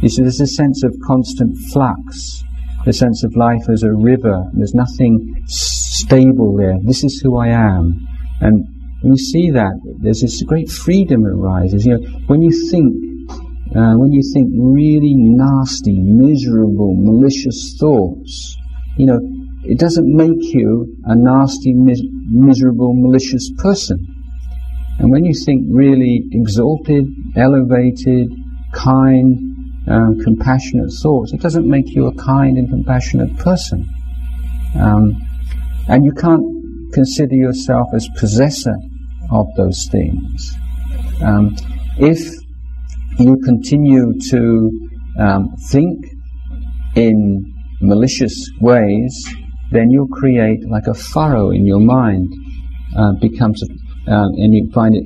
[0.00, 2.42] You see, there's a sense of constant flux,
[2.86, 4.44] the sense of life as a river.
[4.54, 6.78] There's nothing stable there.
[6.82, 8.06] This is who I am.
[8.40, 8.64] And
[9.02, 11.86] when you see that, there's this great freedom that arises.
[11.86, 12.92] You know, when you think,
[13.74, 18.56] uh, when you think really nasty, miserable, malicious thoughts,
[18.98, 19.18] you know,
[19.64, 24.06] it doesn't make you a nasty, mis- miserable, malicious person.
[24.98, 28.30] And when you think really exalted, elevated,
[28.74, 29.38] kind,
[29.88, 33.88] um, compassionate thoughts, it doesn't make you a kind and compassionate person.
[34.78, 35.16] Um,
[35.88, 38.76] and you can't consider yourself as possessor
[39.30, 40.52] of those things.
[41.22, 41.56] Um,
[41.98, 42.20] if
[43.18, 45.98] you continue to um, think
[46.96, 49.12] in malicious ways,
[49.70, 52.32] then you'll create like a furrow in your mind.
[52.96, 55.04] Uh, becomes, a, uh, and you find it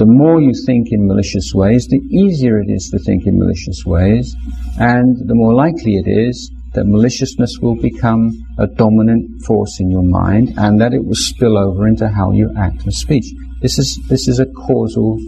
[0.00, 3.84] the more you think in malicious ways, the easier it is to think in malicious
[3.84, 4.34] ways,
[4.78, 10.02] and the more likely it is that maliciousness will become a dominant force in your
[10.02, 13.26] mind and that it will spill over into how you act and speech.
[13.60, 15.18] This is, this is a causal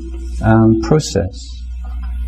[0.43, 1.39] um, process.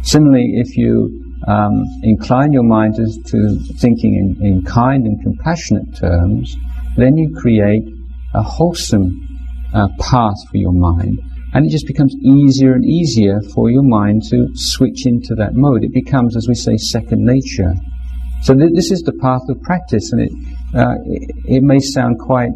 [0.02, 5.96] Similarly, if you um, incline your mind to, to thinking in, in kind and compassionate
[5.96, 6.56] terms,
[6.96, 7.84] then you create
[8.34, 9.20] a wholesome
[9.72, 11.18] uh, path for your mind
[11.54, 15.84] and it just becomes easier and easier for your mind to switch into that mode.
[15.84, 17.72] It becomes, as we say, second nature.
[18.42, 20.32] So th- this is the path of practice, and it
[20.74, 22.50] uh, it, it, may sound quite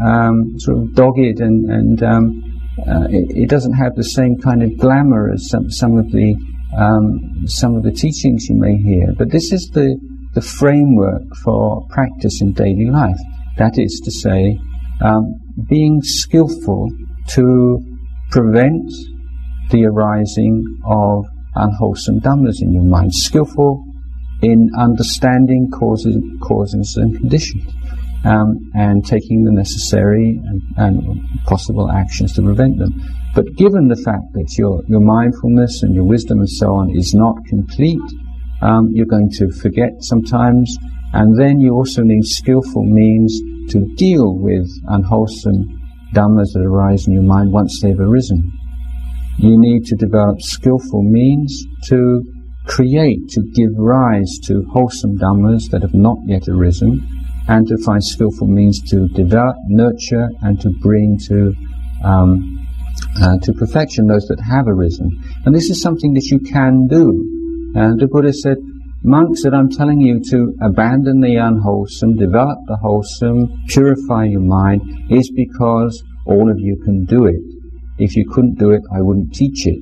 [0.00, 4.62] um, sort of dogged, and and um, uh, it, it, doesn't have the same kind
[4.62, 6.34] of glamour as some some of the
[6.76, 9.14] um, some of the teachings you may hear.
[9.16, 9.96] But this is the
[10.34, 13.18] the framework for practice in daily life.
[13.56, 14.58] That is to say,
[15.02, 16.90] um, being skillful
[17.28, 17.80] to
[18.30, 18.92] prevent
[19.70, 21.24] the arising of
[21.54, 23.82] unwholesome dhammas in your mind, skillful
[24.42, 27.64] in understanding causes, causes and conditions,
[28.24, 32.90] um, and taking the necessary and, and, possible actions to prevent them.
[33.32, 37.14] But given the fact that your, your mindfulness and your wisdom and so on is
[37.14, 38.00] not complete,
[38.62, 40.76] um, you're going to forget sometimes,
[41.12, 43.38] and then you also need skillful means
[43.70, 45.68] to deal with unwholesome
[46.12, 48.52] dhammas that arise in your mind once they've arisen.
[49.38, 52.22] You need to develop skillful means to
[52.66, 57.06] create, to give rise to wholesome dhammas that have not yet arisen,
[57.48, 61.54] and to find skillful means to develop, nurture, and to bring to
[62.04, 62.66] um,
[63.20, 65.22] uh, to perfection those that have arisen.
[65.44, 67.72] And this is something that you can do.
[67.74, 68.56] And the Buddha said,
[69.02, 74.82] monks, that I'm telling you to abandon the unwholesome, develop the wholesome, purify your mind,
[75.10, 77.40] is because all of you can do it.
[77.98, 79.78] If you couldn't do it, I wouldn't teach it.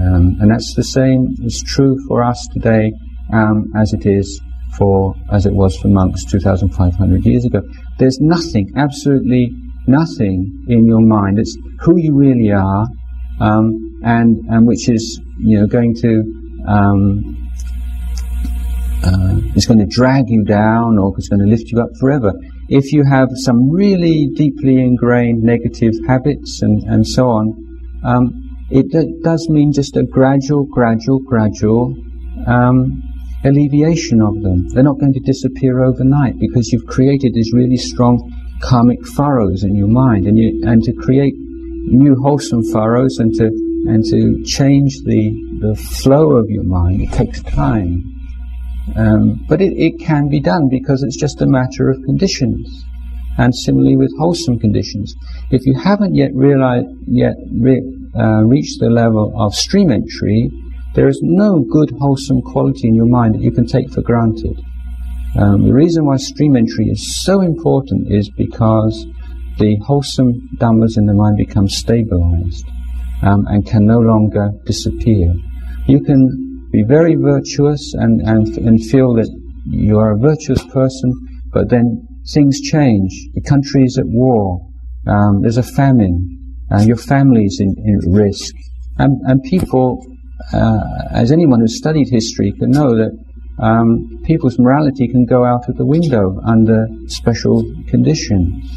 [0.00, 2.92] Um, and that's the same is true for us today
[3.32, 4.40] um, as it is
[4.76, 7.62] for as it was for monks 2,500 years ago.
[7.98, 9.52] There's nothing, absolutely
[9.86, 11.38] nothing in your mind.
[11.38, 12.86] It's who you really are,
[13.40, 17.50] um, and and which is you know going to um,
[19.04, 22.32] uh, is going to drag you down or is going to lift you up forever.
[22.68, 27.54] If you have some really deeply ingrained negative habits and, and so on,
[28.04, 31.94] um, it d- does mean just a gradual, gradual, gradual
[32.46, 33.02] um,
[33.44, 34.68] alleviation of them.
[34.68, 38.32] They're not going to disappear overnight because you've created these really strong
[38.62, 43.46] karmic furrows in your mind, and you and to create new wholesome furrows and to
[43.88, 48.12] and to change the the flow of your mind, it takes time.
[48.94, 52.84] Um, but it, it can be done because it's just a matter of conditions.
[53.38, 55.14] And similarly with wholesome conditions,
[55.50, 57.82] if you haven't yet realized, yet re,
[58.16, 60.50] uh, reached the level of stream entry,
[60.96, 64.58] there is no good wholesome quality in your mind that you can take for granted.
[65.38, 69.06] Um, the reason why stream entry is so important is because
[69.58, 72.66] the wholesome dhammas in the mind become stabilized
[73.22, 75.34] um, and can no longer disappear.
[75.86, 79.28] You can be very virtuous and, and, and feel that
[79.66, 81.12] you are a virtuous person,
[81.52, 83.12] but then things change.
[83.34, 84.66] The country is at war.
[85.06, 86.56] Um, there's a famine.
[86.72, 88.54] Uh, your family is in, in risk.
[88.96, 90.02] And, and people,
[90.52, 90.80] uh,
[91.10, 93.12] as anyone who's studied history can know that
[93.58, 98.68] um, people's morality can go out of the window under special conditions.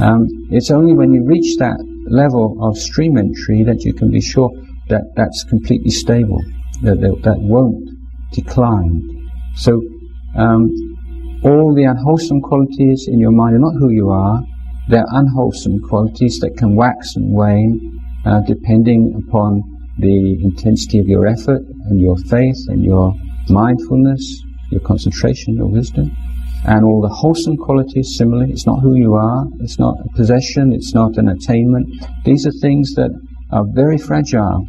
[0.00, 1.78] Um, it's only when you reach that
[2.08, 4.50] level of stream entry that you can be sure
[4.88, 6.40] that that's completely stable,
[6.82, 7.88] that that, that won't
[8.32, 9.30] decline.
[9.56, 9.82] So
[10.36, 10.70] um,
[11.44, 14.42] all the unwholesome qualities in your mind are not who you are.
[14.88, 21.26] They're unwholesome qualities that can wax and wane uh, depending upon the intensity of your
[21.26, 23.14] effort and your faith and your
[23.48, 26.10] mindfulness, your concentration, your wisdom,
[26.66, 28.52] and all the wholesome qualities similarly.
[28.52, 31.88] It's not who you are, it's not a possession, it's not an attainment.
[32.24, 33.10] These are things that
[33.52, 34.66] are very fragile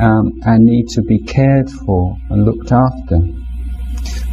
[0.00, 3.16] um, and need to be cared for and looked after.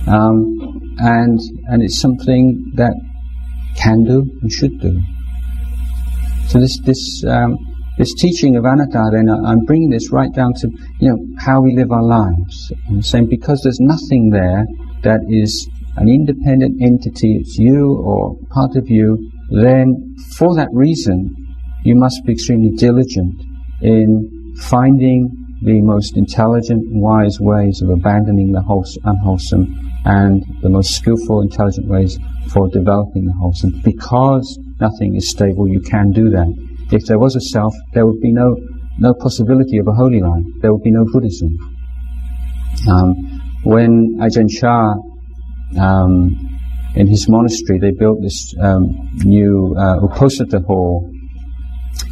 [0.07, 2.93] Um, and and it's something that
[3.75, 4.99] can do and should do.
[6.47, 7.57] So this this um,
[7.97, 10.69] this teaching of anatta, then I'm bringing this right down to
[10.99, 12.71] you know how we live our lives.
[12.87, 14.65] I'm saying because there's nothing there
[15.03, 15.67] that is
[15.97, 21.35] an independent entity, it's you or part of you, then for that reason
[21.83, 23.41] you must be extremely diligent
[23.81, 25.29] in finding
[25.63, 28.61] the most intelligent and wise ways of abandoning the
[29.05, 32.19] unwholesome and the most skillful, intelligent ways
[32.51, 33.81] for developing the wholesome.
[33.83, 36.66] Because nothing is stable, you can do that.
[36.91, 38.55] If there was a self, there would be no,
[38.97, 40.43] no possibility of a holy life.
[40.61, 41.57] There would be no Buddhism.
[42.89, 43.15] Um,
[43.63, 44.95] when Ajahn Chah,
[45.79, 46.47] um,
[46.95, 51.11] in his monastery, they built this um, new uh, Uposatha hall,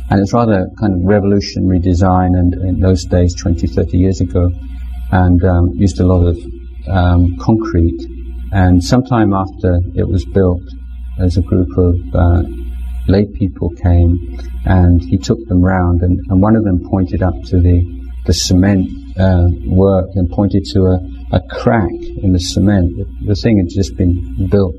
[0.10, 2.36] and it's rather kind of revolutionary design.
[2.36, 4.52] And in those days, 20, 30 years ago,
[5.12, 6.38] and um, used a lot of
[6.88, 8.00] um, concrete.
[8.52, 10.62] And sometime after it was built,
[11.18, 12.44] there's a group of uh,
[13.08, 17.36] lay people came and he took them round and, and one of them pointed up
[17.46, 17.82] to the,
[18.26, 18.90] the cement
[19.20, 21.00] uh, work and pointed to a,
[21.32, 21.92] a crack
[22.24, 22.96] in the cement.
[22.98, 24.76] The, the thing had just been built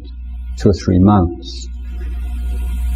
[0.59, 1.69] two or three months.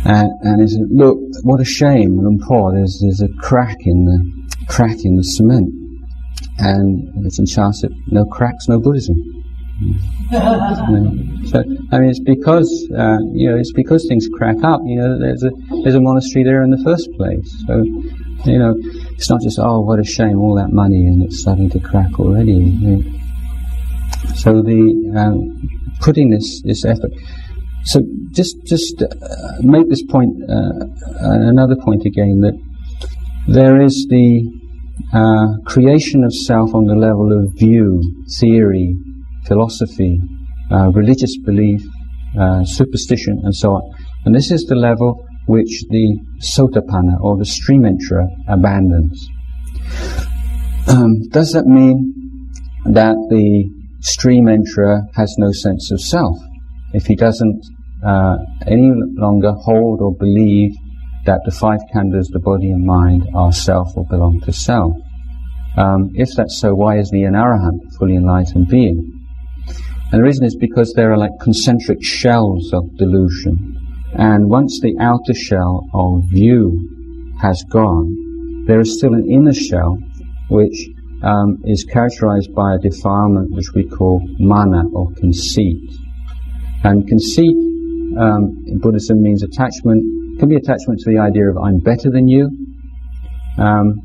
[0.05, 4.05] And, and he said, look, what a shame, Luang Por, there's, there's a crack in
[4.05, 5.69] the, crack in the cement.
[6.59, 9.17] And Ajahn Chah said, no cracks, no Buddhism.
[10.31, 14.81] So I mean, it's because uh, you know it's because things crack up.
[14.85, 15.51] You know, there's a
[15.83, 17.65] there's a monastery there in the first place.
[17.67, 17.83] So
[18.45, 18.75] you know,
[19.13, 22.19] it's not just oh what a shame all that money and it's starting to crack
[22.21, 22.53] already.
[22.53, 23.03] You know.
[24.35, 27.13] So the um, putting this this effort.
[27.85, 28.03] So
[28.33, 29.07] just just uh,
[29.61, 30.87] make this point uh,
[31.21, 32.59] another point again that
[33.49, 34.45] there is the
[35.15, 38.03] uh, creation of self on the level of view,
[38.39, 38.95] theory,
[39.51, 40.21] philosophy,
[40.71, 41.83] uh, religious belief,
[42.39, 43.83] uh, superstition, and so on.
[44.25, 46.07] And this is the level which the
[46.39, 49.29] sotapanna or the stream enterer abandons.
[50.87, 51.97] Um, does that mean
[52.85, 53.69] that the
[54.01, 56.37] stream enterer has no sense of self?
[56.93, 57.65] If he doesn't
[58.07, 58.37] uh,
[58.67, 60.73] any longer hold or believe
[61.27, 64.95] that the five khandhas, the body and mind, are self or belong to self.
[65.77, 69.20] Um, if that's so, why is the an arahant, a fully enlightened being?
[70.13, 73.77] And the reason is because there are like concentric shells of delusion.
[74.15, 79.99] And once the outer shell of view has gone, there is still an inner shell
[80.49, 80.89] which
[81.23, 85.79] um, is characterized by a defilement which we call mana or conceit.
[86.83, 87.57] And conceit
[88.19, 92.27] um, in Buddhism means attachment, can be attachment to the idea of I'm better than
[92.27, 92.49] you,
[93.59, 94.01] um,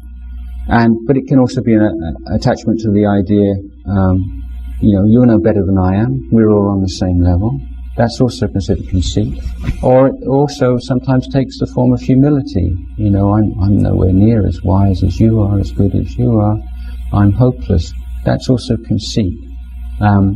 [0.68, 3.54] and but it can also be an a, attachment to the idea
[3.90, 4.45] um,
[4.82, 6.28] you know, you're no better than I am.
[6.32, 7.60] We're all on the same level.
[7.98, 9.42] That's also considered conceit.
[9.82, 12.76] Or it also sometimes takes the form of humility.
[12.98, 16.38] You know, I'm, I'm nowhere near as wise as you are, as good as you
[16.40, 16.58] are.
[17.14, 17.94] I'm hopeless.
[18.26, 19.34] That's also conceit.
[20.02, 20.36] Um,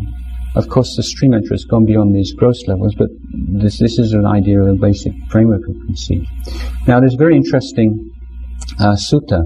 [0.56, 4.14] of course, the stream enterer has gone beyond these gross levels, but this, this is
[4.14, 6.28] an idea of a basic framework of conceit.
[6.88, 8.12] Now, there's a very interesting
[8.80, 9.44] uh, sutta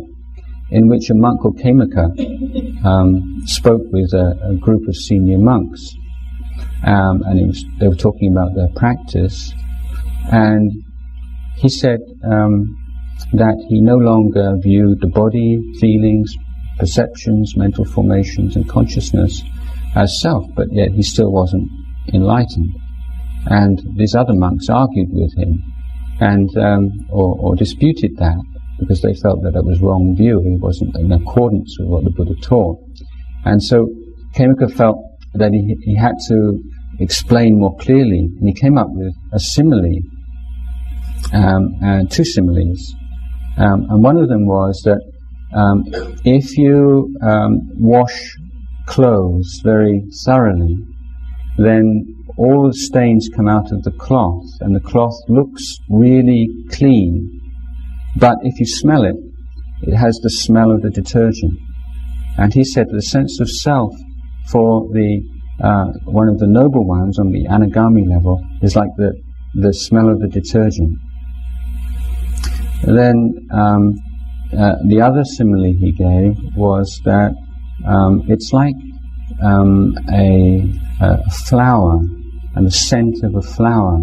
[0.70, 5.96] in which a monk called Khemaka um, spoke with a, a, group of senior monks.
[6.86, 9.54] Um, and was, they were talking about their practice.
[10.32, 10.72] And
[11.56, 12.78] he said um,
[13.34, 16.36] that he no longer viewed the body, feelings,
[16.78, 19.42] perceptions, mental formations, and consciousness
[19.96, 21.70] as self, but yet he still wasn't
[22.14, 22.76] enlightened.
[23.46, 25.64] And these other monks argued with him
[26.20, 28.42] and um, or, or, disputed that
[28.80, 30.42] because they felt that it was wrong view.
[30.42, 32.80] He wasn't in accordance with what the Buddha taught.
[33.46, 33.90] And so
[34.36, 34.98] Khemaka felt
[35.34, 36.60] that he, he had to
[37.00, 40.00] explain more clearly, and he came up with a simile,
[41.34, 42.94] um, and two similes.
[43.58, 45.02] Um, and one of them was that
[45.56, 45.84] um,
[46.26, 48.36] if you um, wash
[48.88, 50.78] clothes very thoroughly,
[51.58, 52.06] then
[52.38, 57.40] all the stains come out of the cloth, and the cloth looks really clean.
[58.16, 59.16] But if you smell it,
[59.84, 61.60] it has the smell of the detergent.
[62.38, 63.94] And he said the sense of self
[64.50, 65.22] for the
[65.62, 69.14] uh, one of the noble ones on the anagami level is like the
[69.56, 70.98] the smell of the detergent.
[72.84, 73.94] then um,
[74.58, 77.32] uh, the other simile he gave was that
[77.86, 78.76] um, it's like
[79.44, 80.64] um, a,
[81.02, 82.00] a, flower
[82.56, 84.00] and the scent of a flower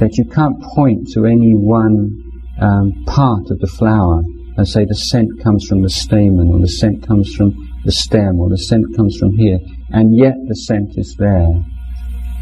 [0.00, 2.20] that you can't point to any one
[2.60, 4.22] um, part of the flower
[4.56, 7.52] and say the scent comes from the stamen or the scent comes from
[7.84, 9.58] the stem or the scent comes from here,
[9.90, 11.62] and yet the scent is there.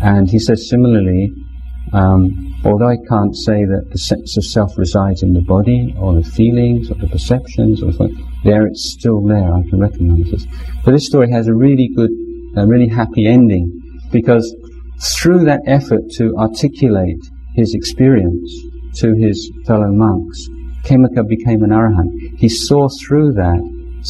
[0.03, 1.33] And he says similarly,
[1.93, 6.15] um, although I can't say that the sense of self resides in the body or
[6.15, 9.53] the feelings or the perceptions or something, there it's still there.
[9.53, 10.47] I can recognize this.
[10.85, 12.11] But this story has a really good,
[12.57, 14.55] a really happy ending because
[15.17, 17.19] through that effort to articulate
[17.55, 18.51] his experience
[18.97, 20.49] to his fellow monks,
[20.85, 22.39] Khemaka became an arahant.
[22.39, 23.61] He saw through that,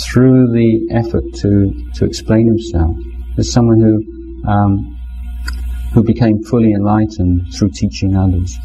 [0.04, 2.96] through the effort to, to explain himself,
[3.38, 4.98] as someone who um,
[5.92, 8.56] who became fully enlightened through teaching others.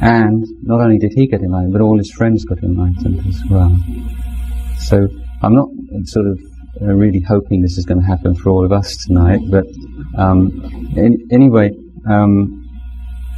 [0.00, 3.76] And not only did he get enlightened, but all his friends got enlightened as well.
[4.78, 5.08] So
[5.42, 5.68] I'm not
[6.04, 6.38] sort of
[6.82, 9.64] uh, really hoping this is going to happen for all of us tonight, but
[10.16, 10.50] um,
[10.96, 11.70] in, anyway,
[12.08, 12.65] um,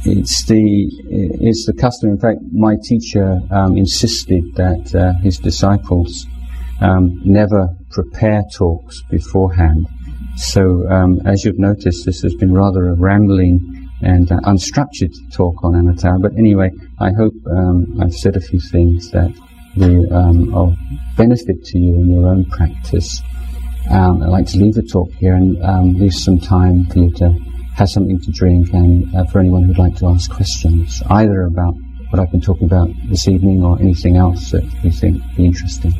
[0.05, 2.11] it's the it's the custom.
[2.11, 6.25] In fact, my teacher um, insisted that uh, his disciples
[6.81, 9.87] um, never prepare talks beforehand
[10.39, 15.61] so, um, as you've noticed, this has been rather a rambling and uh, unstructured talk
[15.63, 16.17] on anatta.
[16.21, 19.31] But anyway, I hope um, I've said a few things that
[19.75, 20.77] will um, of
[21.17, 23.21] benefit to you in your own practice.
[23.89, 27.37] Um, I'd like to leave the talk here and leave some time for you to
[27.79, 31.73] has something to drink and uh, for anyone who'd like to ask questions, either about
[32.09, 35.45] what I've been talking about this evening or anything else that you think would be
[35.45, 35.93] interesting.